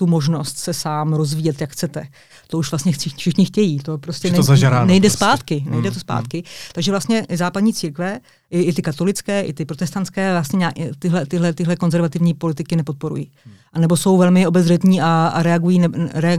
tu 0.00 0.06
možnost 0.06 0.58
se 0.58 0.74
sám 0.74 1.12
rozvíjet, 1.12 1.60
jak 1.60 1.70
chcete. 1.70 2.06
To 2.46 2.58
už 2.58 2.70
vlastně 2.70 2.92
všichni 2.92 3.44
chtějí. 3.44 3.78
To 3.78 3.98
prostě 3.98 4.30
to 4.30 4.52
nejde, 4.52 4.84
nejde 4.84 5.08
prostě. 5.08 5.16
zpátky. 5.16 5.64
Nejde 5.70 5.88
mm, 5.88 5.94
to 5.94 6.00
zpátky. 6.00 6.38
Mm. 6.38 6.44
Takže 6.72 6.90
vlastně 6.90 7.26
západní 7.34 7.74
církve, 7.74 8.20
i, 8.50 8.60
i 8.60 8.72
ty 8.72 8.82
katolické, 8.82 9.42
i 9.42 9.52
ty 9.52 9.64
protestantské, 9.64 10.32
vlastně 10.32 10.56
nějak, 10.56 10.74
tyhle, 10.98 11.26
tyhle, 11.26 11.52
tyhle 11.52 11.76
konzervativní 11.76 12.34
politiky 12.34 12.76
nepodporují. 12.76 13.30
Mm 13.46 13.52
a 13.72 13.78
nebo 13.78 13.96
jsou 13.96 14.16
velmi 14.16 14.46
obezřetní 14.46 15.00
a, 15.00 15.32
a 15.34 15.42
reagují, 15.42 15.78
ne, 15.78 15.88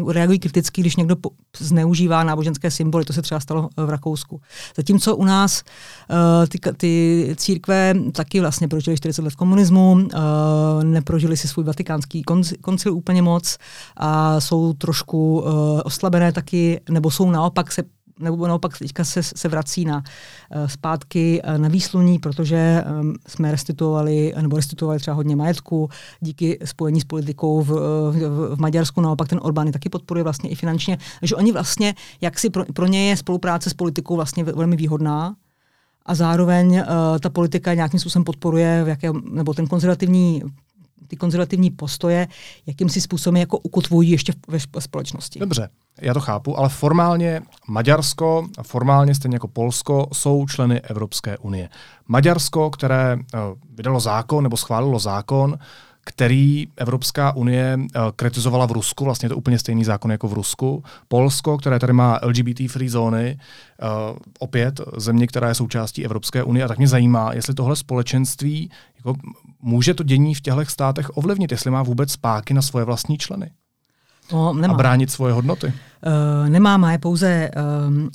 reagují 0.07 0.39
kriticky, 0.39 0.81
když 0.81 0.95
někdo 0.95 1.15
po, 1.15 1.29
zneužívá 1.57 2.23
náboženské 2.23 2.71
symboly. 2.71 3.05
To 3.05 3.13
se 3.13 3.21
třeba 3.21 3.39
stalo 3.39 3.69
v 3.77 3.89
Rakousku. 3.89 4.41
Zatímco 4.77 5.15
u 5.15 5.25
nás 5.25 5.63
uh, 6.09 6.17
ty, 6.47 6.59
ty 6.77 7.35
církve 7.37 7.95
taky 8.11 8.39
vlastně 8.39 8.67
prožili 8.67 8.97
40 8.97 9.21
let 9.21 9.35
komunismu, 9.35 9.91
uh, 9.91 10.09
neprožili 10.83 11.37
si 11.37 11.47
svůj 11.47 11.65
vatikánský 11.65 12.23
koncil 12.61 12.93
úplně 12.93 13.21
moc 13.21 13.57
a 13.97 14.39
jsou 14.39 14.73
trošku 14.73 15.39
uh, 15.39 15.81
oslabené 15.83 16.31
taky, 16.31 16.81
nebo 16.89 17.11
jsou 17.11 17.31
naopak 17.31 17.71
se 17.71 17.83
nebo 18.21 18.47
naopak 18.47 18.77
teďka 18.77 19.03
se, 19.03 19.23
se 19.23 19.47
vrací 19.47 19.85
na 19.85 19.97
uh, 19.97 20.67
zpátky 20.67 21.41
uh, 21.41 21.57
na 21.57 21.69
výsluní, 21.69 22.19
protože 22.19 22.83
um, 23.01 23.15
jsme 23.27 23.51
restituovali, 23.51 24.33
nebo 24.41 24.55
restituovali 24.55 24.99
třeba 24.99 25.15
hodně 25.15 25.35
majetku 25.35 25.89
díky 26.19 26.59
spojení 26.65 27.01
s 27.01 27.05
politikou 27.05 27.61
v, 27.61 27.69
v, 28.11 28.55
v 28.55 28.59
Maďarsku, 28.59 29.01
naopak 29.01 29.27
ten 29.27 29.39
Orbán 29.41 29.67
je 29.67 29.73
taky 29.73 29.89
podporuje 29.89 30.23
vlastně 30.23 30.49
i 30.49 30.55
finančně, 30.55 30.97
že 31.21 31.35
oni 31.35 31.51
vlastně, 31.51 31.95
jak 32.21 32.39
si 32.39 32.49
pro, 32.49 32.65
pro 32.65 32.87
ně 32.87 33.09
je 33.09 33.17
spolupráce 33.17 33.69
s 33.69 33.73
politikou 33.73 34.15
vlastně 34.15 34.43
velmi 34.43 34.75
výhodná, 34.75 35.35
a 36.05 36.15
zároveň 36.15 36.73
uh, 36.73 36.83
ta 37.19 37.29
politika 37.29 37.73
nějakým 37.73 37.99
způsobem 37.99 38.23
podporuje, 38.23 38.83
v 38.83 38.87
jaké, 38.87 39.09
nebo 39.31 39.53
ten 39.53 39.67
konzervativní 39.67 40.43
ty 41.07 41.15
konzervativní 41.15 41.69
postoje 41.69 42.27
jakýmsi 42.65 43.01
způsobem 43.01 43.37
jako 43.37 43.57
ukotvují 43.57 44.09
ještě 44.09 44.33
ve 44.47 44.81
společnosti. 44.81 45.39
Dobře, 45.39 45.69
já 46.01 46.13
to 46.13 46.19
chápu, 46.19 46.57
ale 46.59 46.69
formálně 46.69 47.41
Maďarsko, 47.67 48.47
formálně 48.61 49.15
stejně 49.15 49.35
jako 49.35 49.47
Polsko, 49.47 50.07
jsou 50.13 50.45
členy 50.47 50.81
Evropské 50.81 51.37
unie. 51.37 51.69
Maďarsko, 52.07 52.69
které 52.69 53.15
uh, 53.15 53.39
vydalo 53.75 53.99
zákon 53.99 54.43
nebo 54.43 54.57
schválilo 54.57 54.99
zákon, 54.99 55.57
který 56.03 56.67
Evropská 56.77 57.35
unie 57.35 57.77
uh, 57.77 58.01
kritizovala 58.15 58.65
v 58.65 58.71
Rusku, 58.71 59.05
vlastně 59.05 59.25
je 59.25 59.29
to 59.29 59.37
úplně 59.37 59.59
stejný 59.59 59.83
zákon 59.83 60.11
jako 60.11 60.27
v 60.27 60.33
Rusku. 60.33 60.83
Polsko, 61.07 61.57
které 61.57 61.79
tady 61.79 61.93
má 61.93 62.19
LGBT 62.23 62.61
free 62.69 62.89
zóny, 62.89 63.39
uh, 63.81 64.17
opět 64.39 64.81
země, 64.97 65.27
která 65.27 65.47
je 65.47 65.55
součástí 65.55 66.05
Evropské 66.05 66.43
unie. 66.43 66.65
A 66.65 66.67
tak 66.67 66.77
mě 66.77 66.87
zajímá, 66.87 67.33
jestli 67.33 67.53
tohle 67.53 67.75
společenství 67.75 68.71
jako, 68.97 69.15
může 69.61 69.93
to 69.93 70.03
dění 70.03 70.35
v 70.35 70.41
těchto 70.41 70.65
státech 70.65 71.17
ovlivnit, 71.17 71.51
jestli 71.51 71.71
má 71.71 71.83
vůbec 71.83 72.11
spáky 72.11 72.53
na 72.53 72.61
svoje 72.61 72.85
vlastní 72.85 73.17
členy. 73.17 73.51
No, 74.31 74.53
nemá. 74.53 74.73
A 74.73 74.77
bránit 74.77 75.11
svoje 75.11 75.33
hodnoty? 75.33 75.73
Uh, 76.05 76.49
nemá, 76.49 76.77
má 76.77 76.91
je 76.91 76.97
pouze, 76.97 77.51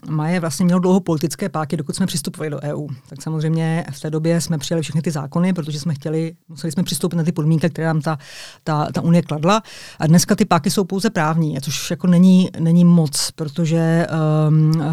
uh, 0.06 0.10
má 0.10 0.28
je 0.28 0.40
vlastně 0.40 0.64
mělo 0.64 0.80
dlouho 0.80 1.00
politické 1.00 1.48
páky, 1.48 1.76
dokud 1.76 1.96
jsme 1.96 2.06
přistupovali 2.06 2.50
do 2.50 2.60
EU. 2.62 2.88
Tak 3.08 3.22
samozřejmě 3.22 3.84
v 3.92 4.00
té 4.00 4.10
době 4.10 4.40
jsme 4.40 4.58
přijali 4.58 4.82
všechny 4.82 5.02
ty 5.02 5.10
zákony, 5.10 5.52
protože 5.52 5.80
jsme 5.80 5.94
chtěli, 5.94 6.34
museli 6.48 6.72
jsme 6.72 6.82
přistoupit 6.82 7.16
na 7.16 7.24
ty 7.24 7.32
podmínky, 7.32 7.70
které 7.70 7.86
nám 7.86 8.00
ta, 8.00 8.18
ta, 8.64 8.88
ta 8.92 9.00
Unie 9.00 9.22
kladla. 9.22 9.62
A 9.98 10.06
dneska 10.06 10.34
ty 10.34 10.44
páky 10.44 10.70
jsou 10.70 10.84
pouze 10.84 11.10
právní, 11.10 11.58
což 11.60 11.90
jako 11.90 12.06
není, 12.06 12.50
není 12.58 12.84
moc, 12.84 13.30
protože 13.30 14.06
um, 14.48 14.70
uh, 14.70 14.84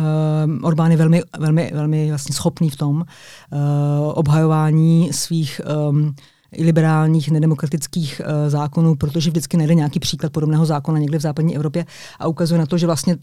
Orbán 0.62 0.92
je 0.92 0.98
velmi, 0.98 1.24
velmi, 1.40 1.72
velmi 1.74 2.10
vlastně 2.10 2.36
schopný 2.36 2.70
v 2.70 2.76
tom 2.76 2.96
uh, 2.96 3.04
obhajování 4.14 5.14
svých 5.14 5.62
um, 5.90 6.16
liberálních, 6.60 7.32
nedemokratických 7.32 8.22
uh, 8.26 8.50
zákonů, 8.50 8.96
protože 8.96 9.30
vždycky 9.30 9.58
najde 9.58 9.76
nějaký 9.76 10.00
příklad 10.00 10.34
podobného 10.34 10.66
zákona 10.66 11.00
někde 11.00 11.18
v 11.18 11.22
západní 11.22 11.56
Evropě 11.56 11.86
a 12.20 12.28
ukazuje 12.28 12.60
na 12.60 12.66
to, 12.66 12.78
že 12.78 12.86
vlastně 12.86 13.18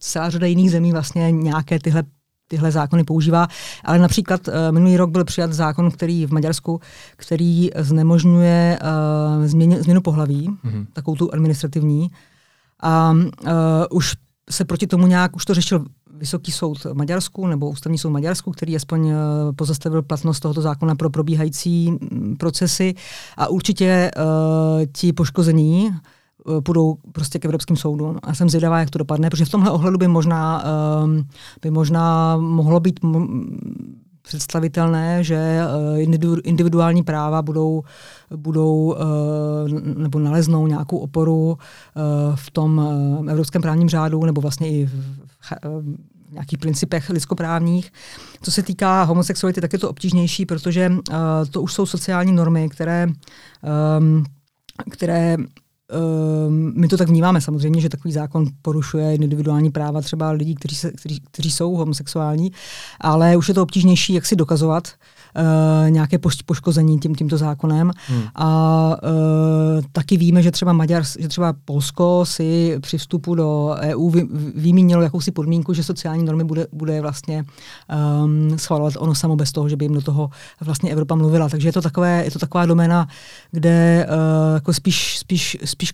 celá 0.00 0.30
řada 0.30 0.46
jiných 0.46 0.70
zemí 0.70 0.92
vlastně 0.92 1.32
nějaké 1.32 1.78
tyhle 1.78 2.02
tyhle 2.50 2.70
zákony 2.70 3.04
používá, 3.04 3.48
ale 3.84 3.98
například 3.98 4.48
uh, 4.48 4.54
minulý 4.70 4.96
rok 4.96 5.10
byl 5.10 5.24
přijat 5.24 5.52
zákon, 5.52 5.90
který 5.90 6.26
v 6.26 6.32
Maďarsku, 6.32 6.80
který 7.16 7.70
znemožňuje 7.78 8.78
uh, 8.82 9.46
změně, 9.46 9.82
změnu 9.82 10.00
pohlaví, 10.00 10.48
mm-hmm. 10.48 10.86
takovou 10.92 11.16
tu 11.16 11.32
administrativní. 11.32 12.10
A 12.82 13.12
uh, 13.12 13.48
už 13.90 14.14
se 14.50 14.64
proti 14.64 14.86
tomu 14.86 15.06
nějak, 15.06 15.36
už 15.36 15.44
to 15.44 15.54
řešil 15.54 15.84
Vysoký 16.20 16.52
soud 16.52 16.86
Maďarsku 16.92 17.46
nebo 17.46 17.70
Ústavní 17.70 17.98
soud 17.98 18.10
Maďarsku, 18.10 18.50
který 18.50 18.76
aspoň 18.76 19.08
eh, 19.08 19.14
pozastavil 19.56 20.02
platnost 20.02 20.40
tohoto 20.40 20.62
zákona 20.62 20.94
pro 20.94 21.10
probíhající 21.10 21.90
mm, 21.90 22.36
procesy 22.38 22.94
a 23.36 23.48
určitě 23.48 24.10
uh, 24.16 24.22
ti 24.92 25.12
poškození 25.12 25.90
uh, 26.44 26.60
půjdou 26.60 26.96
prostě 27.12 27.38
k 27.38 27.44
Evropským 27.44 27.76
soudům. 27.76 28.18
A 28.22 28.34
jsem 28.34 28.48
zvědavá, 28.48 28.80
jak 28.80 28.90
to 28.90 28.98
dopadne, 28.98 29.30
protože 29.30 29.44
v 29.44 29.50
tomhle 29.50 29.70
ohledu 29.70 29.98
by 29.98 30.08
možná, 30.08 30.64
by 31.62 31.70
možná 31.70 32.36
mohlo 32.36 32.80
být 32.80 33.00
představitelné, 34.30 35.24
že 35.24 35.36
eh, 35.36 36.00
individuální 36.44 37.02
práva 37.02 37.42
budou, 37.42 37.82
budou 38.36 38.94
eh, 38.94 39.80
nebo 39.96 40.18
naleznou 40.18 40.66
nějakou 40.66 40.98
oporu 40.98 41.58
eh, 41.58 42.00
v 42.34 42.50
tom 42.50 42.80
evropském 43.30 43.62
právním 43.62 43.88
řádu 43.88 44.24
nebo 44.24 44.40
vlastně 44.40 44.68
i 44.68 44.86
v 44.86 44.92
nějakých 46.30 46.58
principech 46.58 47.10
lidskoprávních. 47.10 47.92
Co 48.42 48.50
se 48.50 48.62
týká 48.62 49.02
homosexuality, 49.02 49.60
tak 49.60 49.72
je 49.72 49.78
to 49.78 49.90
obtížnější, 49.90 50.46
protože 50.46 50.92
to 51.50 51.62
už 51.62 51.72
jsou 51.72 51.86
sociální 51.86 52.32
normy, 52.32 52.68
které, 52.68 53.08
které 54.90 55.36
my 56.50 56.88
to 56.88 56.96
tak 56.96 57.08
vnímáme 57.08 57.40
samozřejmě, 57.40 57.80
že 57.80 57.88
takový 57.88 58.12
zákon 58.12 58.46
porušuje 58.62 59.14
individuální 59.14 59.70
práva 59.70 60.00
třeba 60.00 60.30
lidí, 60.30 60.54
kteří, 60.54 60.76
se, 60.76 60.90
kteří, 60.90 61.20
kteří 61.30 61.50
jsou 61.50 61.74
homosexuální, 61.74 62.52
ale 63.00 63.36
už 63.36 63.48
je 63.48 63.54
to 63.54 63.62
obtížnější, 63.62 64.14
jak 64.14 64.26
si 64.26 64.36
dokazovat 64.36 64.88
uh, 65.36 65.90
nějaké 65.90 66.18
poškození 66.46 66.98
tím, 66.98 67.14
tímto 67.14 67.38
zákonem. 67.38 67.90
Hmm. 68.06 68.22
A 68.34 68.96
uh, 69.02 69.82
taky 69.92 70.16
víme, 70.16 70.42
že 70.42 70.50
třeba 70.50 70.72
Maďar, 70.72 71.02
že 71.18 71.28
třeba 71.28 71.54
Polsko 71.64 72.24
si 72.24 72.78
při 72.80 72.98
vstupu 72.98 73.34
do 73.34 73.74
EU 73.80 74.10
vy, 74.10 74.28
vymínilo 74.54 75.02
jakousi 75.02 75.30
podmínku, 75.30 75.74
že 75.74 75.84
sociální 75.84 76.24
normy 76.24 76.44
bude, 76.44 76.66
bude 76.72 77.00
vlastně 77.00 77.44
um, 78.24 78.58
schvalovat 78.58 78.94
ono 78.98 79.14
samo 79.14 79.36
bez 79.36 79.52
toho, 79.52 79.68
že 79.68 79.76
by 79.76 79.84
jim 79.84 79.94
do 79.94 80.02
toho 80.02 80.30
vlastně 80.60 80.92
Evropa 80.92 81.14
mluvila. 81.14 81.48
Takže 81.48 81.68
je 81.68 81.72
to, 81.72 81.82
takové, 81.82 82.24
je 82.24 82.30
to 82.30 82.38
taková 82.38 82.66
doména, 82.66 83.08
kde 83.50 84.06
uh, 84.08 84.54
jako 84.54 84.72
spíš, 84.72 85.18
spíš, 85.18 85.56
spíš 85.64 85.92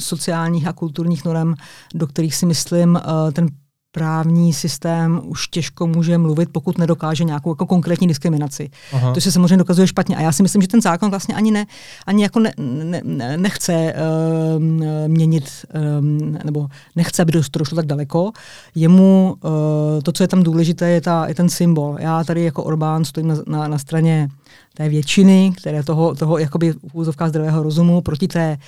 sociálních 0.00 0.66
a 0.66 0.72
kulturních 0.72 1.24
norm, 1.24 1.54
do 1.94 2.06
kterých 2.06 2.34
si 2.36 2.46
myslím 2.46 2.94
uh, 2.94 3.30
ten 3.32 3.48
právní 3.94 4.52
systém 4.52 5.20
už 5.24 5.48
těžko 5.48 5.86
může 5.86 6.18
mluvit, 6.18 6.48
pokud 6.52 6.78
nedokáže 6.78 7.24
nějakou 7.24 7.50
jako 7.50 7.66
konkrétní 7.66 8.06
diskriminaci. 8.06 8.70
Aha. 8.92 9.14
To 9.14 9.20
se 9.20 9.32
samozřejmě 9.32 9.56
dokazuje 9.56 9.86
špatně. 9.86 10.16
A 10.16 10.20
já 10.20 10.32
si 10.32 10.42
myslím, 10.42 10.62
že 10.62 10.68
ten 10.68 10.80
zákon 10.80 11.10
vlastně 11.10 11.34
ani, 11.34 11.50
ne, 11.50 11.66
ani 12.06 12.22
jako 12.22 12.40
ne, 12.40 12.52
ne, 13.02 13.36
nechce 13.36 13.94
uh, 13.94 14.62
měnit, 15.08 15.50
um, 16.00 16.38
nebo 16.44 16.66
nechce, 16.96 17.22
aby 17.22 17.32
to 17.32 17.58
došlo 17.58 17.76
tak 17.76 17.86
daleko. 17.86 18.32
Jemu 18.74 19.36
uh, 19.40 19.50
to, 20.02 20.12
co 20.12 20.24
je 20.24 20.28
tam 20.28 20.42
důležité, 20.42 20.88
je, 20.90 21.00
ta, 21.00 21.26
je 21.28 21.34
ten 21.34 21.48
symbol. 21.48 21.96
Já 22.00 22.24
tady 22.24 22.44
jako 22.44 22.64
Orbán 22.64 23.04
stojím 23.04 23.28
na, 23.28 23.36
na, 23.46 23.68
na 23.68 23.78
straně 23.78 24.28
té 24.76 24.88
většiny, 24.88 25.52
které 25.56 25.82
toho, 25.82 26.14
toho 26.14 26.38
jakoby 26.38 26.72
v 26.72 26.94
úzovkách 26.94 27.28
zdravého 27.28 27.62
rozumu 27.62 28.00
proti 28.00 28.28
té 28.28 28.58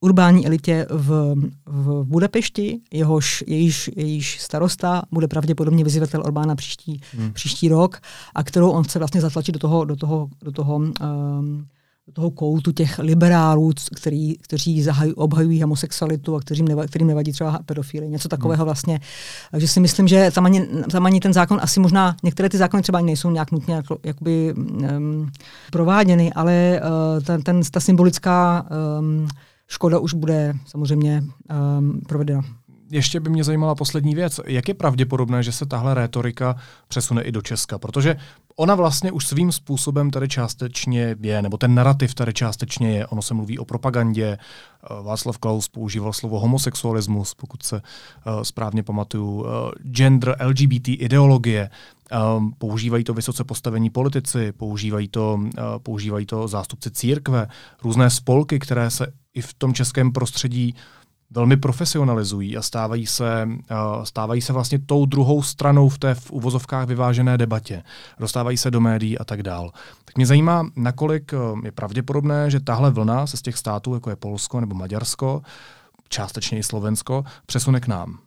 urbání 0.00 0.46
elitě 0.46 0.86
v, 0.90 1.34
v 1.66 2.04
Budapešti, 2.04 2.80
jehož, 2.92 3.44
jejíž, 3.46 3.90
jejíž 3.96 4.40
starosta 4.40 5.02
bude 5.10 5.28
pravděpodobně 5.28 5.84
vyzývatel 5.84 6.22
Orbána 6.24 6.54
příští, 6.56 7.00
hmm. 7.12 7.32
příští 7.32 7.68
rok 7.68 8.00
a 8.34 8.42
kterou 8.42 8.70
on 8.70 8.84
chce 8.84 8.98
vlastně 8.98 9.20
zatlačit 9.20 9.52
do 9.52 9.58
toho, 9.58 9.84
do 9.84 9.96
toho, 9.96 10.28
do 10.42 10.52
toho 10.52 10.76
um, 10.76 11.66
do 12.06 12.12
toho 12.12 12.30
koutu 12.30 12.72
těch 12.72 12.98
liberálů, 12.98 13.72
který, 13.96 14.34
kteří 14.38 14.82
zahaj, 14.82 15.12
obhajují 15.16 15.62
homosexualitu 15.62 16.36
a 16.36 16.40
kterým, 16.40 16.68
neva, 16.68 16.86
kterým 16.86 17.08
nevadí 17.08 17.32
třeba 17.32 17.58
pedofily. 17.66 18.08
Něco 18.08 18.28
takového 18.28 18.62
hmm. 18.62 18.64
vlastně. 18.64 19.00
Takže 19.50 19.68
si 19.68 19.80
myslím, 19.80 20.08
že 20.08 20.30
tam 20.34 20.46
ani, 20.46 20.66
tam 20.90 21.06
ani 21.06 21.20
ten 21.20 21.32
zákon, 21.32 21.58
asi 21.62 21.80
možná, 21.80 22.16
některé 22.22 22.48
ty 22.48 22.58
zákony 22.58 22.82
třeba 22.82 22.98
ani 22.98 23.06
nejsou 23.06 23.30
nějak 23.30 23.52
nutně 23.52 23.74
jako, 23.74 23.98
jakoby, 24.04 24.54
um, 24.54 25.30
prováděny, 25.72 26.32
ale 26.32 26.80
uh, 26.82 27.24
ten, 27.24 27.42
ten, 27.42 27.60
ta 27.70 27.80
symbolická 27.80 28.66
um, 28.98 29.28
škoda 29.66 29.98
už 29.98 30.14
bude 30.14 30.54
samozřejmě 30.66 31.24
um, 31.78 32.00
provedena. 32.08 32.42
Ještě 32.90 33.20
by 33.20 33.30
mě 33.30 33.44
zajímala 33.44 33.74
poslední 33.74 34.14
věc. 34.14 34.40
Jak 34.46 34.68
je 34.68 34.74
pravděpodobné, 34.74 35.42
že 35.42 35.52
se 35.52 35.66
tahle 35.66 35.94
rétorika 35.94 36.56
přesune 36.88 37.22
i 37.22 37.32
do 37.32 37.42
Česka? 37.42 37.78
Protože 37.78 38.16
ona 38.56 38.74
vlastně 38.74 39.12
už 39.12 39.26
svým 39.26 39.52
způsobem 39.52 40.10
tady 40.10 40.28
částečně 40.28 41.16
je, 41.20 41.42
nebo 41.42 41.56
ten 41.56 41.74
narrativ 41.74 42.14
tady 42.14 42.32
částečně 42.32 42.92
je. 42.92 43.06
Ono 43.06 43.22
se 43.22 43.34
mluví 43.34 43.58
o 43.58 43.64
propagandě. 43.64 44.38
Václav 45.02 45.38
Klaus 45.38 45.68
používal 45.68 46.12
slovo 46.12 46.40
homosexualismus, 46.40 47.34
pokud 47.34 47.62
se 47.62 47.76
uh, 47.76 48.42
správně 48.42 48.82
pamatuju. 48.82 49.40
Uh, 49.40 49.46
gender, 49.82 50.36
LGBT 50.46 50.88
ideologie. 50.88 51.70
Um, 52.36 52.52
používají 52.58 53.04
to 53.04 53.14
vysoce 53.14 53.44
postavení 53.44 53.90
politici, 53.90 54.52
používají 54.52 55.08
to, 55.08 55.34
uh, 55.34 55.50
používají 55.82 56.26
to 56.26 56.48
zástupci 56.48 56.90
církve, 56.90 57.46
různé 57.84 58.10
spolky, 58.10 58.58
které 58.58 58.90
se 58.90 59.12
i 59.34 59.42
v 59.42 59.54
tom 59.54 59.74
českém 59.74 60.12
prostředí 60.12 60.74
velmi 61.30 61.56
profesionalizují 61.56 62.56
a 62.56 62.62
stávají 62.62 63.06
se, 63.06 63.48
uh, 63.48 64.04
stávají 64.04 64.40
se 64.40 64.52
vlastně 64.52 64.78
tou 64.78 65.06
druhou 65.06 65.42
stranou 65.42 65.88
v 65.88 65.98
té 65.98 66.14
v 66.14 66.30
uvozovkách 66.30 66.88
vyvážené 66.88 67.38
debatě. 67.38 67.82
Dostávají 68.18 68.56
se 68.56 68.70
do 68.70 68.80
médií 68.80 69.18
a 69.18 69.24
tak 69.24 69.42
dál. 69.42 69.70
Tak 70.04 70.16
mě 70.16 70.26
zajímá, 70.26 70.70
nakolik 70.76 71.32
uh, 71.32 71.64
je 71.64 71.72
pravděpodobné, 71.72 72.50
že 72.50 72.60
tahle 72.60 72.90
vlna 72.90 73.26
se 73.26 73.36
z 73.36 73.42
těch 73.42 73.56
států, 73.56 73.94
jako 73.94 74.10
je 74.10 74.16
Polsko 74.16 74.60
nebo 74.60 74.74
Maďarsko, 74.74 75.42
částečně 76.08 76.58
i 76.58 76.62
Slovensko, 76.62 77.24
přesune 77.46 77.80
k 77.80 77.86
nám. 77.86 78.18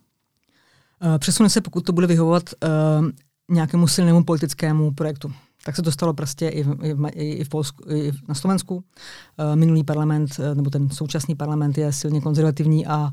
Přesune 1.18 1.50
se, 1.50 1.60
pokud 1.60 1.86
to 1.86 1.92
bude 1.92 2.06
vyhovovat 2.06 2.42
nějakému 3.50 3.88
silnému 3.88 4.24
politickému 4.24 4.90
projektu. 4.90 5.32
Tak 5.64 5.76
se 5.76 5.82
to 5.82 5.92
stalo 5.92 6.14
prostě 6.14 6.48
i 6.48 6.62
v, 6.62 6.76
i 6.82 6.94
v, 6.94 7.10
i 7.14 7.44
v 7.44 7.48
Polsku, 7.48 7.90
i 7.90 8.12
na 8.28 8.34
Slovensku. 8.34 8.74
Uh, 8.74 8.82
minulý 9.54 9.84
parlament, 9.84 10.30
uh, 10.38 10.54
nebo 10.54 10.70
ten 10.70 10.90
současný 10.90 11.34
parlament 11.34 11.78
je 11.78 11.92
silně 11.92 12.20
konzervativní 12.20 12.86
a 12.86 12.98
uh, 12.98 13.10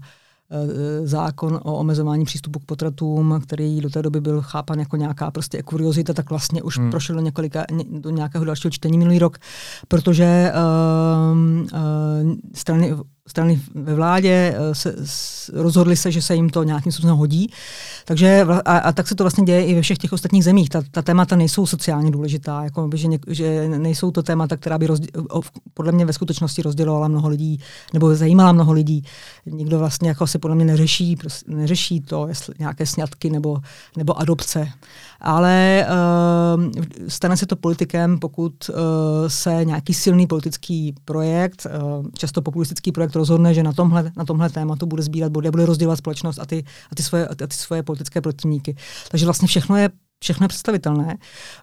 zákon 1.07 1.59
o 1.63 1.77
omezování 1.77 2.25
přístupu 2.25 2.59
k 2.59 2.65
potratům, 2.65 3.39
který 3.43 3.81
do 3.81 3.89
té 3.89 4.01
doby 4.01 4.21
byl 4.21 4.41
chápan 4.41 4.79
jako 4.79 4.97
nějaká 4.97 5.31
prostě 5.31 5.63
kuriozita, 5.63 6.13
tak 6.13 6.29
vlastně 6.29 6.63
už 6.63 6.77
hmm. 6.77 6.91
prošel 6.91 7.15
do, 7.15 7.21
několika, 7.21 7.65
do 7.89 8.09
nějakého 8.09 8.45
dalšího 8.45 8.71
čtení 8.71 8.97
minulý 8.97 9.19
rok, 9.19 9.37
protože 9.87 10.51
uh, 10.53 11.37
uh, 11.61 12.35
strany 12.53 12.95
strany 13.27 13.61
ve 13.75 13.95
vládě 13.95 14.55
eh, 14.57 14.75
se, 14.75 14.95
s, 15.05 15.49
rozhodli 15.49 15.95
se, 15.95 16.11
že 16.11 16.21
se 16.21 16.35
jim 16.35 16.49
to 16.49 16.63
nějakým 16.63 16.91
způsobem 16.91 17.15
hodí. 17.15 17.51
Takže 18.05 18.45
a, 18.65 18.77
a 18.77 18.91
tak 18.91 19.07
se 19.07 19.15
to 19.15 19.23
vlastně 19.23 19.43
děje 19.43 19.65
i 19.65 19.75
ve 19.75 19.81
všech 19.81 19.97
těch 19.97 20.13
ostatních 20.13 20.43
zemích. 20.43 20.69
Ta, 20.69 20.81
ta 20.91 21.01
témata 21.01 21.35
nejsou 21.35 21.65
sociálně 21.65 22.11
důležitá, 22.11 22.63
jako 22.63 22.87
by, 22.87 22.97
že, 22.97 23.07
ně, 23.07 23.19
že 23.27 23.67
nejsou 23.67 24.11
to 24.11 24.23
témata, 24.23 24.57
která 24.57 24.77
by 24.77 24.87
rozdě, 24.87 25.07
podle 25.73 25.91
mě 25.91 26.05
ve 26.05 26.13
skutečnosti 26.13 26.61
rozdělovala 26.61 27.07
mnoho 27.07 27.29
lidí, 27.29 27.59
nebo 27.93 28.15
zajímala 28.15 28.51
mnoho 28.51 28.73
lidí. 28.73 29.03
Nikdo 29.45 29.79
vlastně 29.79 30.09
jako 30.09 30.27
se 30.27 30.39
podle 30.39 30.55
mě 30.55 30.65
neřeší, 30.65 31.15
prostě 31.15 31.51
neřeší 31.51 32.01
to, 32.01 32.27
jestli 32.27 32.53
nějaké 32.59 32.85
sňatky 32.85 33.29
nebo, 33.29 33.57
nebo 33.97 34.19
adopce 34.19 34.67
ale 35.21 35.87
uh, 36.57 36.71
stane 37.07 37.37
se 37.37 37.45
to 37.45 37.55
politikem, 37.55 38.19
pokud 38.19 38.69
uh, 38.69 38.75
se 39.27 39.65
nějaký 39.65 39.93
silný 39.93 40.27
politický 40.27 40.95
projekt, 41.05 41.67
uh, 41.99 42.05
často 42.13 42.41
populistický 42.41 42.91
projekt 42.91 43.15
rozhodne, 43.17 43.53
že 43.53 43.63
na 43.63 43.73
tomhle, 43.73 44.11
na 44.17 44.25
tomhle 44.25 44.49
tématu 44.49 44.85
bude 44.85 45.03
sbírat 45.03 45.31
body 45.31 45.47
a 45.47 45.51
bude 45.51 45.65
rozdělovat 45.65 45.99
společnost 45.99 46.39
a 46.39 46.45
ty, 46.45 46.63
a 46.91 46.95
ty, 46.95 47.03
svoje, 47.03 47.27
a 47.27 47.35
ty 47.35 47.55
svoje 47.55 47.83
politické 47.83 48.21
protivníky. 48.21 48.75
Takže 49.11 49.25
vlastně 49.25 49.47
všechno 49.47 49.77
je 49.77 49.89
všechno 50.19 50.43
je 50.43 50.47
představitelné. 50.47 51.17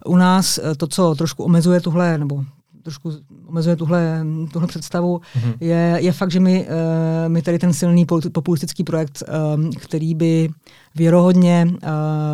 U 0.07 0.17
nás 0.17 0.61
to, 0.77 0.87
co 0.87 1.14
trošku 1.14 1.45
omezuje 1.45 1.81
tuhle, 1.81 2.19
nebo 2.19 2.45
trošku 2.83 3.12
omezuje 3.47 3.77
tuhle, 3.77 4.27
tuhle 4.53 4.69
představu, 4.69 5.19
mm-hmm. 5.19 5.55
je, 5.61 5.97
je 6.01 6.12
fakt, 6.12 6.31
že 6.31 6.40
my, 6.40 6.67
uh, 6.67 7.33
my 7.33 7.43
tady 7.43 7.59
ten 7.59 7.73
silný 7.73 8.07
populistický 8.33 8.85
projekt, 8.85 9.23
um, 9.55 9.71
který 9.71 10.14
by 10.14 10.49
věrohodně 10.95 11.69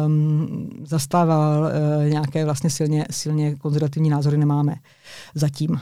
um, 0.06 0.70
zastával 0.84 1.62
uh, 1.62 2.04
nějaké 2.04 2.44
vlastně 2.44 2.70
silně, 2.70 3.06
silně 3.10 3.56
konzervativní 3.56 4.10
názory, 4.10 4.36
nemáme 4.36 4.74
zatím 5.34 5.80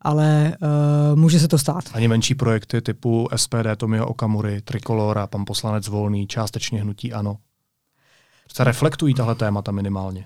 ale 0.00 0.56
uh, 0.62 1.18
může 1.18 1.40
se 1.40 1.48
to 1.48 1.58
stát. 1.58 1.84
Ani 1.92 2.08
menší 2.08 2.34
projekty 2.34 2.80
typu 2.80 3.28
SPD 3.36 3.76
Tomio 3.76 4.06
Okamury, 4.06 4.60
Trikolora, 4.60 5.26
pan 5.26 5.44
poslanec 5.46 5.88
Volný, 5.88 6.26
částečně 6.26 6.82
hnutí 6.82 7.12
ANO. 7.12 7.36
Se 8.52 8.64
reflektují 8.64 9.14
tahle 9.14 9.34
témata 9.34 9.72
minimálně. 9.72 10.24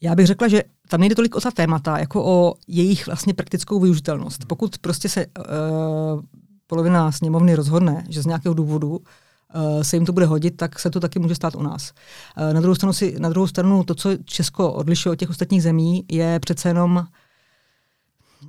Já 0.00 0.14
bych 0.14 0.26
řekla, 0.26 0.48
že 0.48 0.62
tam 0.88 1.00
nejde 1.00 1.14
tolik 1.14 1.36
o 1.36 1.40
ta 1.40 1.50
témata, 1.50 1.98
jako 1.98 2.24
o 2.24 2.54
jejich 2.68 3.06
vlastně 3.06 3.34
praktickou 3.34 3.80
využitelnost. 3.80 4.44
Pokud 4.44 4.78
prostě 4.78 5.08
se 5.08 5.26
uh, 5.26 6.22
polovina 6.66 7.12
sněmovny 7.12 7.54
rozhodne, 7.54 8.04
že 8.08 8.22
z 8.22 8.26
nějakého 8.26 8.54
důvodu 8.54 8.90
uh, 8.90 9.82
se 9.82 9.96
jim 9.96 10.06
to 10.06 10.12
bude 10.12 10.26
hodit, 10.26 10.56
tak 10.56 10.78
se 10.78 10.90
to 10.90 11.00
taky 11.00 11.18
může 11.18 11.34
stát 11.34 11.54
u 11.54 11.62
nás. 11.62 11.92
Uh, 12.40 12.52
na, 12.52 12.60
druhou 12.60 12.74
stranu 12.74 12.92
si, 12.92 13.16
na 13.18 13.28
druhou 13.28 13.46
stranu 13.46 13.84
to, 13.84 13.94
co 13.94 14.10
Česko 14.24 14.72
odlišuje 14.72 15.12
od 15.12 15.16
těch 15.16 15.30
ostatních 15.30 15.62
zemí, 15.62 16.04
je 16.10 16.40
přece 16.40 16.68
jenom 16.68 17.06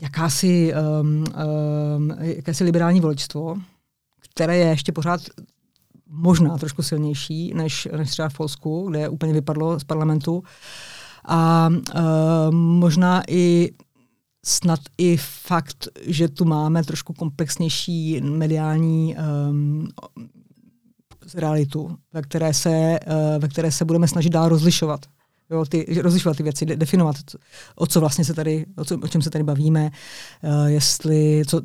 jakási, 0.01 0.73
um, 1.01 1.23
um, 1.97 2.15
jakési 2.19 2.63
liberální 2.63 3.01
voličstvo, 3.01 3.57
které 4.33 4.57
je 4.57 4.65
ještě 4.67 4.91
pořád 4.91 5.21
možná 6.07 6.57
trošku 6.57 6.81
silnější 6.81 7.53
než, 7.53 7.87
než 7.97 8.09
třeba 8.09 8.29
v 8.29 8.37
Polsku, 8.37 8.87
kde 8.89 9.09
úplně 9.09 9.33
vypadlo 9.33 9.79
z 9.79 9.83
parlamentu. 9.83 10.43
A 11.25 11.69
uh, 11.69 12.01
možná 12.51 13.23
i 13.27 13.71
snad 14.45 14.79
i 14.97 15.17
fakt, 15.17 15.87
že 16.05 16.27
tu 16.27 16.45
máme 16.45 16.83
trošku 16.83 17.13
komplexnější 17.13 18.21
mediální 18.21 19.15
um, 19.49 19.87
realitu, 21.35 21.97
ve 22.13 22.21
které, 22.21 22.53
se, 22.53 22.99
uh, 23.07 23.41
ve 23.41 23.47
které 23.47 23.71
se 23.71 23.85
budeme 23.85 24.07
snažit 24.07 24.29
dál 24.29 24.49
rozlišovat. 24.49 25.05
Jo, 25.51 25.65
ty, 25.65 26.01
rozlišovat 26.01 26.37
ty 26.37 26.43
věci, 26.43 26.65
definovat, 26.65 27.15
o 27.75 27.87
co 27.87 27.99
vlastně 27.99 28.25
se 28.25 28.33
tady, 28.33 28.65
o, 28.77 28.85
co, 28.85 28.97
o 29.03 29.07
čem 29.07 29.21
se 29.21 29.29
tady 29.29 29.43
bavíme, 29.43 29.91
uh, 30.43 30.65
jestli, 30.65 31.43
co, 31.47 31.61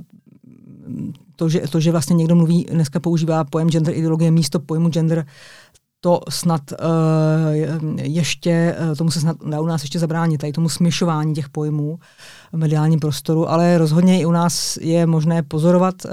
to, 1.37 1.49
že, 1.49 1.61
to, 1.61 1.81
že 1.81 1.93
vlastně 1.93 2.17
někdo 2.17 2.35
mluví, 2.35 2.67
dneska 2.71 3.01
používá 3.01 3.45
pojem 3.45 3.71
gender 3.71 3.95
ideologie 3.97 4.31
místo 4.31 4.61
pojmu 4.61 4.89
gender, 4.89 5.27
to 6.01 6.21
snad 6.29 6.63
uh, 6.73 7.99
ještě, 8.03 8.77
uh, 8.91 8.97
tomu 8.97 9.11
se 9.11 9.21
snad 9.21 9.37
dá 9.51 9.61
u 9.61 9.67
nás 9.67 9.83
ještě 9.83 9.99
zabránit, 9.99 10.39
tady 10.39 10.53
tomu 10.53 10.69
směšování 10.69 11.35
těch 11.35 11.49
pojmů 11.49 11.99
v 12.53 12.57
mediálním 12.57 13.01
prostoru, 13.01 13.51
ale 13.51 13.79
rozhodně 13.79 14.21
i 14.21 14.25
u 14.25 14.31
nás 14.31 14.77
je 14.77 15.07
možné 15.07 15.43
pozorovat, 15.43 15.95
uh, 16.05 16.11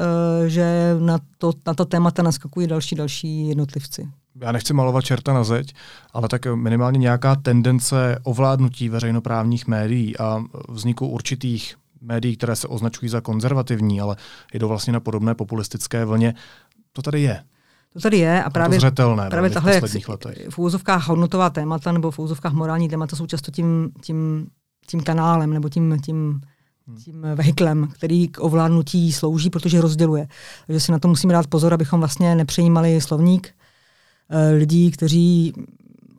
že 0.48 0.96
na 1.00 1.20
to, 1.38 1.54
na 1.68 1.74
to 1.74 1.86
témata 1.86 2.24
naskakují 2.24 2.68
další 2.68 2.96
další 2.96 3.48
jednotlivci. 3.48 4.08
Já 4.42 4.52
nechci 4.52 4.74
malovat 4.74 5.06
čerta 5.06 5.34
na 5.34 5.44
zeď, 5.44 5.74
ale 6.14 6.28
tak 6.28 6.46
minimálně 6.56 6.98
nějaká 7.00 7.36
tendence 7.36 8.20
ovládnutí 8.24 8.90
veřejnoprávních 8.90 9.68
médií 9.68 10.18
a 10.18 10.44
vzniku 10.70 11.08
určitých 11.08 11.76
médií, 12.02 12.38
které 12.38 12.56
se 12.56 12.68
označují 12.68 13.10
za 13.10 13.22
konzervativní, 13.22 14.02
ale 14.02 14.16
jdou 14.54 14.68
vlastně 14.68 14.94
na 14.94 15.00
podobné 15.00 15.36
populistické 15.36 16.06
vlně, 16.06 16.34
to 16.94 17.02
tady 17.02 17.22
je. 17.22 17.44
To 17.94 18.00
tady 18.00 18.18
je 18.18 18.44
a 18.44 18.50
právě, 18.50 18.78
to 18.78 18.82
zřetelné, 18.82 19.30
právě 19.30 19.50
tahle 19.50 19.82
letech. 20.08 20.50
v 20.50 20.58
úvozovkách 20.58 21.08
hodnotová 21.08 21.50
témata 21.50 21.92
nebo 21.92 22.12
v 22.12 22.20
úvozovkách 22.20 22.54
morální 22.54 22.90
témata 22.90 23.16
jsou 23.16 23.26
často 23.26 23.52
tím, 23.52 23.92
tím, 24.02 24.48
tím 24.88 25.04
kanálem 25.04 25.54
nebo 25.54 25.70
tím, 25.70 26.00
tím, 26.00 26.42
tím 27.04 27.22
vehiklem, 27.36 27.88
který 27.88 28.28
k 28.28 28.40
ovládnutí 28.40 29.12
slouží, 29.14 29.50
protože 29.50 29.82
rozděluje. 29.82 30.28
Takže 30.68 30.80
si 30.80 30.92
na 30.92 31.00
to 31.00 31.08
musíme 31.08 31.34
dát 31.34 31.48
pozor, 31.48 31.74
abychom 31.74 32.00
vlastně 32.00 32.36
nepřejímali 32.36 33.02
slovník 33.02 33.54
lidí, 34.58 34.92
kteří 34.92 35.54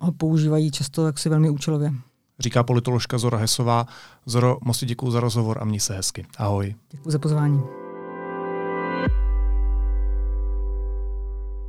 ho 0.00 0.12
používají 0.12 0.70
často 0.70 1.06
jaksi 1.06 1.28
velmi 1.28 1.50
účelově. 1.50 1.92
Říká 2.38 2.62
politoložka 2.62 3.18
Zora 3.18 3.38
Hesová. 3.38 3.86
Zoro, 4.26 4.58
moc 4.64 4.84
děkuji 4.84 5.10
za 5.10 5.20
rozhovor 5.20 5.58
a 5.60 5.64
měj 5.64 5.80
se 5.80 5.94
hezky. 5.94 6.26
Ahoj. 6.38 6.74
Děkuji 6.90 7.10
za 7.10 7.18
pozvání. 7.18 7.60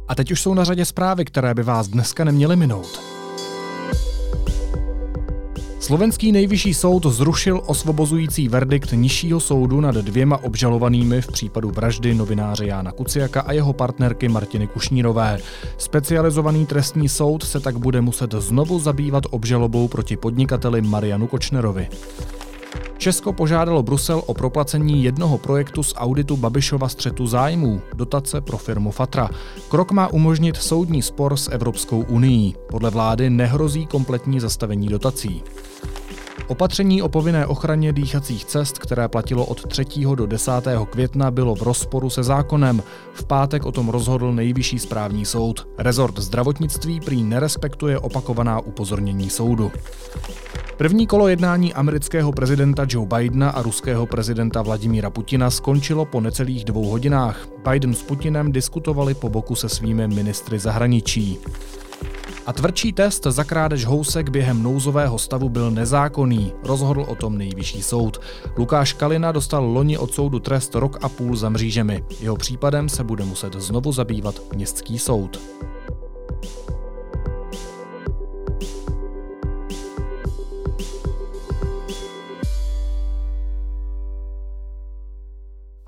A 0.07 0.15
teď 0.15 0.31
už 0.31 0.41
jsou 0.41 0.53
na 0.53 0.63
řadě 0.63 0.85
zprávy, 0.85 1.25
které 1.25 1.53
by 1.53 1.63
vás 1.63 1.87
dneska 1.87 2.23
neměly 2.23 2.55
minout. 2.55 3.22
Slovenský 5.83 6.31
nejvyšší 6.31 6.73
soud 6.73 7.05
zrušil 7.05 7.61
osvobozující 7.65 8.49
verdikt 8.49 8.91
nižšího 8.91 9.39
soudu 9.39 9.81
nad 9.81 9.95
dvěma 9.95 10.43
obžalovanými 10.43 11.21
v 11.21 11.27
případu 11.27 11.71
vraždy 11.71 12.15
novináře 12.15 12.65
Jána 12.65 12.91
Kuciaka 12.91 13.41
a 13.41 13.51
jeho 13.51 13.73
partnerky 13.73 14.29
Martiny 14.29 14.67
Kušnírové. 14.67 15.39
Specializovaný 15.77 16.65
trestní 16.65 17.09
soud 17.09 17.43
se 17.43 17.59
tak 17.59 17.77
bude 17.77 18.01
muset 18.01 18.35
znovu 18.37 18.79
zabývat 18.79 19.23
obžalobou 19.29 19.87
proti 19.87 20.17
podnikateli 20.17 20.81
Marianu 20.81 21.27
Kočnerovi. 21.27 21.87
Česko 23.03 23.33
požádalo 23.33 23.83
Brusel 23.83 24.23
o 24.25 24.33
proplacení 24.33 25.03
jednoho 25.03 25.37
projektu 25.37 25.83
z 25.83 25.93
auditu 25.97 26.37
Babišova 26.37 26.89
střetu 26.89 27.27
zájmů, 27.27 27.81
dotace 27.95 28.41
pro 28.41 28.57
firmu 28.57 28.91
Fatra. 28.91 29.29
Krok 29.69 29.91
má 29.91 30.07
umožnit 30.07 30.57
soudní 30.57 31.01
spor 31.01 31.37
s 31.37 31.51
Evropskou 31.51 31.99
unii. 32.01 32.53
Podle 32.69 32.89
vlády 32.89 33.29
nehrozí 33.29 33.85
kompletní 33.85 34.39
zastavení 34.39 34.87
dotací. 34.87 35.43
Opatření 36.47 37.01
o 37.01 37.09
povinné 37.09 37.47
ochraně 37.47 37.93
dýchacích 37.93 38.45
cest, 38.45 38.79
které 38.79 39.07
platilo 39.07 39.45
od 39.45 39.67
3. 39.67 39.85
do 40.15 40.25
10. 40.25 40.51
května, 40.89 41.31
bylo 41.31 41.55
v 41.55 41.61
rozporu 41.61 42.09
se 42.09 42.23
zákonem. 42.23 42.83
V 43.13 43.25
pátek 43.25 43.65
o 43.65 43.71
tom 43.71 43.89
rozhodl 43.89 44.33
nejvyšší 44.33 44.79
správní 44.79 45.25
soud. 45.25 45.67
Rezort 45.77 46.19
zdravotnictví 46.19 46.99
prý 46.99 47.23
nerespektuje 47.23 47.99
opakovaná 47.99 48.59
upozornění 48.59 49.29
soudu. 49.29 49.71
První 50.77 51.07
kolo 51.07 51.27
jednání 51.27 51.73
amerického 51.73 52.31
prezidenta 52.31 52.85
Joe 52.89 53.07
Bidena 53.07 53.49
a 53.49 53.61
ruského 53.61 54.05
prezidenta 54.05 54.61
Vladimíra 54.61 55.09
Putina 55.09 55.49
skončilo 55.51 56.05
po 56.05 56.21
necelých 56.21 56.65
dvou 56.65 56.85
hodinách. 56.85 57.47
Biden 57.69 57.93
s 57.93 58.03
Putinem 58.03 58.51
diskutovali 58.51 59.13
po 59.13 59.29
boku 59.29 59.55
se 59.55 59.69
svými 59.69 60.07
ministry 60.07 60.59
zahraničí. 60.59 61.39
A 62.45 62.53
tvrdší 62.53 62.93
test 62.93 63.23
za 63.23 63.43
krádež 63.43 63.85
housek 63.85 64.29
během 64.29 64.63
nouzového 64.63 65.19
stavu 65.19 65.49
byl 65.49 65.71
nezákonný, 65.71 66.53
rozhodl 66.63 67.01
o 67.01 67.15
tom 67.15 67.37
nejvyšší 67.37 67.83
soud. 67.83 68.21
Lukáš 68.57 68.93
Kalina 68.93 69.31
dostal 69.31 69.65
loni 69.65 69.97
od 69.97 70.13
soudu 70.13 70.39
trest 70.39 70.75
rok 70.75 70.97
a 71.01 71.09
půl 71.09 71.35
za 71.35 71.49
mřížemi. 71.49 72.03
Jeho 72.19 72.37
případem 72.37 72.89
se 72.89 73.03
bude 73.03 73.25
muset 73.25 73.53
znovu 73.53 73.91
zabývat 73.91 74.35
městský 74.55 74.99
soud. 74.99 75.39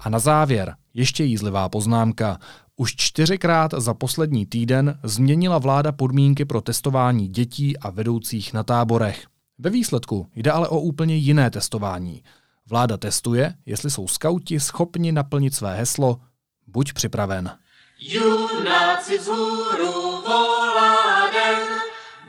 A 0.05 0.09
na 0.09 0.19
závěr 0.19 0.75
ještě 0.93 1.23
jízlivá 1.23 1.69
poznámka. 1.69 2.39
Už 2.75 2.95
čtyřikrát 2.95 3.71
za 3.77 3.93
poslední 3.93 4.45
týden 4.45 4.99
změnila 5.03 5.57
vláda 5.57 5.91
podmínky 5.91 6.45
pro 6.45 6.61
testování 6.61 7.27
dětí 7.27 7.77
a 7.77 7.89
vedoucích 7.89 8.53
na 8.53 8.63
táborech. 8.63 9.25
Ve 9.59 9.69
výsledku 9.69 10.27
jde 10.35 10.51
ale 10.51 10.67
o 10.67 10.79
úplně 10.79 11.15
jiné 11.15 11.49
testování. 11.49 12.23
Vláda 12.69 12.97
testuje, 12.97 13.53
jestli 13.65 13.91
jsou 13.91 14.07
skauti 14.07 14.59
schopni 14.59 15.11
naplnit 15.11 15.55
své 15.55 15.77
heslo 15.77 16.19
Buď 16.67 16.93
připraven. 16.93 17.51
Junáci 17.99 19.17
vzhůru 19.17 20.21
volá 20.27 21.31
den, 21.33 21.67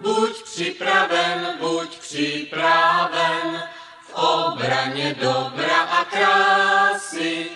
buď 0.02 0.44
připraven, 0.44 1.46
buď 1.60 1.98
připraven, 1.98 3.62
v 4.00 4.14
obraně 4.14 5.16
dobra 5.20 5.82
a 5.82 6.04
krásy 6.04 7.46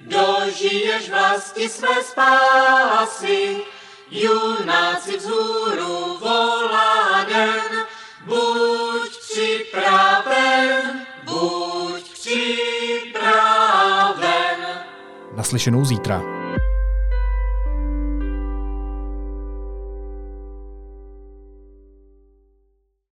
dožiješ 0.00 1.10
vlasti 1.10 1.68
své 1.68 2.02
spásy. 2.02 3.56
Junáci 4.10 5.16
vzhůru 5.16 6.18
volá 6.18 7.24
den, 7.28 7.86
buď 8.24 9.10
připraven, 9.30 11.06
buď 11.24 12.12
připraven. 12.12 13.60
Naslyšenou 15.36 15.84
zítra. 15.84 16.22